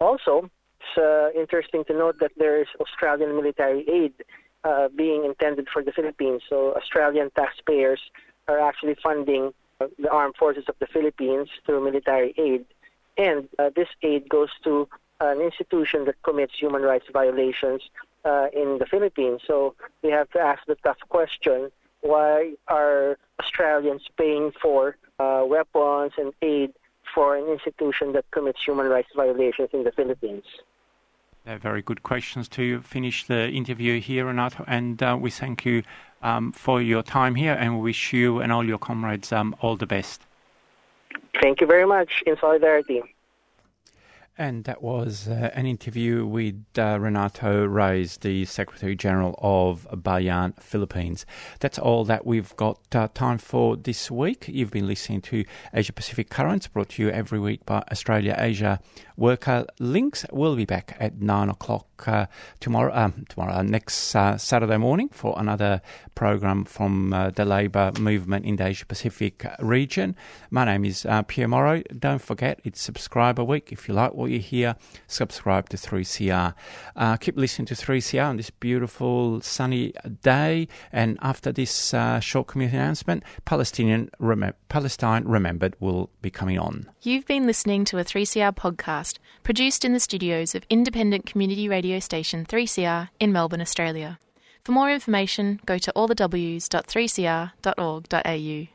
Also, 0.00 0.50
it's 0.96 1.36
interesting 1.36 1.84
to 1.86 1.94
note 1.94 2.16
that 2.20 2.32
there 2.36 2.60
is 2.60 2.68
Australian 2.78 3.34
military 3.36 3.88
aid 3.88 4.12
being 4.96 5.24
intended 5.24 5.68
for 5.72 5.82
the 5.82 5.92
Philippines. 5.92 6.42
So 6.50 6.74
Australian 6.74 7.30
taxpayers 7.30 8.00
are 8.48 8.60
actually 8.60 8.96
funding 9.02 9.54
the 9.98 10.10
armed 10.10 10.36
forces 10.36 10.64
of 10.68 10.74
the 10.78 10.86
Philippines 10.86 11.48
through 11.64 11.84
military 11.84 12.34
aid. 12.36 12.64
And 13.16 13.48
uh, 13.58 13.70
this 13.74 13.88
aid 14.02 14.28
goes 14.28 14.50
to 14.64 14.88
an 15.20 15.40
institution 15.40 16.04
that 16.06 16.20
commits 16.22 16.54
human 16.58 16.82
rights 16.82 17.06
violations 17.12 17.82
uh, 18.24 18.48
in 18.52 18.78
the 18.78 18.86
Philippines. 18.86 19.40
So 19.46 19.74
we 20.02 20.10
have 20.10 20.30
to 20.30 20.40
ask 20.40 20.64
the 20.66 20.76
tough 20.76 20.98
question 21.08 21.70
why 22.00 22.54
are 22.66 23.16
Australians 23.40 24.02
paying 24.18 24.52
for 24.60 24.96
uh, 25.18 25.44
weapons 25.46 26.12
and 26.18 26.32
aid 26.42 26.72
for 27.14 27.36
an 27.36 27.46
institution 27.46 28.12
that 28.12 28.24
commits 28.32 28.58
human 28.64 28.86
rights 28.86 29.10
violations 29.14 29.70
in 29.72 29.84
the 29.84 29.92
Philippines? 29.92 30.44
They're 31.44 31.58
very 31.58 31.82
good 31.82 32.02
questions 32.02 32.48
to 32.50 32.80
finish 32.82 33.26
the 33.26 33.48
interview 33.50 34.00
here, 34.00 34.26
Renato. 34.26 34.64
And 34.66 35.02
uh, 35.02 35.16
we 35.20 35.30
thank 35.30 35.64
you 35.64 35.82
um, 36.22 36.52
for 36.52 36.80
your 36.80 37.02
time 37.02 37.34
here 37.34 37.56
and 37.58 37.80
wish 37.80 38.12
you 38.12 38.40
and 38.40 38.52
all 38.52 38.64
your 38.64 38.78
comrades 38.78 39.32
um, 39.32 39.54
all 39.60 39.76
the 39.76 39.86
best. 39.86 40.22
Thank 41.40 41.60
you 41.60 41.66
very 41.66 41.86
much. 41.86 42.22
In 42.26 42.36
solidarity. 42.40 43.02
And 44.38 44.64
that 44.64 44.82
was 44.82 45.28
uh, 45.28 45.50
an 45.52 45.66
interview 45.66 46.24
with 46.24 46.64
uh, 46.78 46.98
Renato 46.98 47.66
Reyes, 47.66 48.16
the 48.16 48.46
Secretary 48.46 48.96
General 48.96 49.38
of 49.42 49.86
Bayan 50.02 50.54
Philippines. 50.54 51.26
That's 51.60 51.78
all 51.78 52.06
that 52.06 52.24
we've 52.24 52.56
got 52.56 52.80
uh, 52.94 53.08
time 53.12 53.36
for 53.36 53.76
this 53.76 54.10
week. 54.10 54.46
You've 54.48 54.70
been 54.70 54.86
listening 54.86 55.20
to 55.22 55.44
Asia 55.74 55.92
Pacific 55.92 56.30
Currents, 56.30 56.66
brought 56.66 56.88
to 56.90 57.02
you 57.02 57.10
every 57.10 57.38
week 57.38 57.66
by 57.66 57.84
Australia 57.92 58.34
Asia 58.38 58.80
Worker 59.18 59.66
Links. 59.78 60.24
We'll 60.32 60.56
be 60.56 60.64
back 60.64 60.96
at 60.98 61.20
nine 61.20 61.50
o'clock 61.50 61.86
uh, 62.06 62.26
tomorrow, 62.58 62.92
um, 62.94 63.26
tomorrow 63.28 63.52
uh, 63.52 63.62
next 63.62 64.16
uh, 64.16 64.38
Saturday 64.38 64.78
morning 64.78 65.10
for 65.10 65.34
another 65.38 65.82
program 66.14 66.64
from 66.64 67.10
the 67.34 67.44
Labour 67.44 67.92
movement 68.00 68.46
in 68.46 68.56
the 68.56 68.66
Asia 68.66 68.86
Pacific 68.86 69.46
region. 69.58 70.16
My 70.50 70.64
name 70.64 70.86
is 70.86 71.06
Pierre 71.28 71.48
Morrow. 71.48 71.82
Don't 71.98 72.20
forget, 72.20 72.60
it's 72.64 72.80
Subscriber 72.80 73.44
Week. 73.44 73.70
If 73.70 73.88
you 73.88 73.94
like 73.94 74.14
what 74.14 74.30
you 74.38 74.74
subscribe 75.06 75.68
to 75.70 75.76
3CR. 75.76 76.54
Uh, 76.96 77.16
keep 77.16 77.36
listening 77.36 77.66
to 77.66 77.74
3CR 77.74 78.28
on 78.28 78.36
this 78.36 78.50
beautiful 78.50 79.40
sunny 79.40 79.92
day. 80.22 80.68
And 80.92 81.18
after 81.22 81.52
this 81.52 81.94
uh, 81.94 82.20
short 82.20 82.48
community 82.48 82.76
announcement, 82.76 83.22
Palestinian 83.44 84.10
Rem- 84.18 84.54
Palestine 84.68 85.24
Remembered 85.24 85.76
will 85.80 86.10
be 86.20 86.30
coming 86.30 86.58
on. 86.58 86.90
You've 87.02 87.26
been 87.26 87.46
listening 87.46 87.84
to 87.86 87.98
a 87.98 88.04
3CR 88.04 88.54
podcast 88.54 89.18
produced 89.42 89.84
in 89.84 89.92
the 89.92 90.00
studios 90.00 90.54
of 90.54 90.64
independent 90.70 91.26
community 91.26 91.68
radio 91.68 91.98
station 91.98 92.46
3CR 92.46 93.08
in 93.20 93.32
Melbourne, 93.32 93.60
Australia. 93.60 94.18
For 94.64 94.72
more 94.72 94.90
information, 94.92 95.60
go 95.66 95.78
to 95.78 95.92
allthews.3cr.org.au. 95.96 98.71